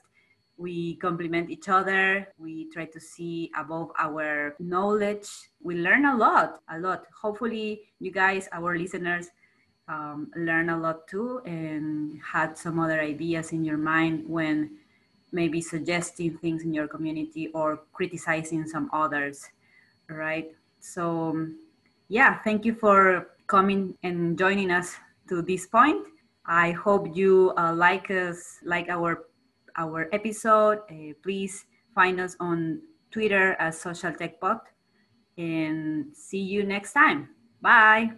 we 0.62 0.96
complement 0.98 1.50
each 1.50 1.68
other 1.70 2.28
we 2.38 2.70
try 2.70 2.86
to 2.86 3.00
see 3.00 3.50
above 3.58 3.90
our 3.98 4.56
knowledge. 4.60 5.28
We 5.62 5.76
learn 5.76 6.06
a 6.06 6.16
lot 6.16 6.62
a 6.70 6.78
lot. 6.80 7.06
Hopefully 7.20 7.90
you 8.00 8.12
guys 8.12 8.48
our 8.54 8.78
listeners 8.78 9.30
um, 9.88 10.30
learn 10.36 10.70
a 10.70 10.78
lot 10.78 11.08
too 11.08 11.42
and 11.46 12.22
had 12.22 12.58
some 12.58 12.80
other 12.80 13.02
ideas 13.02 13.52
in 13.52 13.66
your 13.66 13.78
mind 13.78 14.24
when 14.28 14.78
maybe 15.32 15.62
suggesting 15.62 16.38
things 16.38 16.62
in 16.64 16.74
your 16.74 16.88
community 16.88 17.48
or 17.56 17.82
criticizing 17.92 18.68
some 18.68 18.90
others 18.94 19.50
right? 20.08 20.54
So 20.80 21.48
yeah 22.08 22.38
thank 22.44 22.66
you 22.66 22.76
for 22.76 23.32
coming 23.48 23.98
and 24.04 24.38
joining 24.38 24.70
us 24.70 24.96
to 25.30 25.42
this 25.42 25.66
point. 25.66 26.06
I 26.46 26.72
hope 26.72 27.16
you 27.16 27.54
uh, 27.58 27.74
like 27.74 28.12
us 28.12 28.60
like 28.64 28.90
our 28.90 29.26
our 29.78 30.10
episode. 30.12 30.80
Uh, 30.90 31.14
please 31.24 31.66
find 31.94 32.20
us 32.20 32.36
on 32.40 32.82
Twitter 33.12 33.54
as 33.60 33.80
Social 33.80 34.14
Tech 34.14 34.40
Pod 34.40 34.60
and 35.38 36.16
see 36.16 36.42
you 36.42 36.64
next 36.64 36.94
time. 36.94 37.30
Bye. 37.62 38.12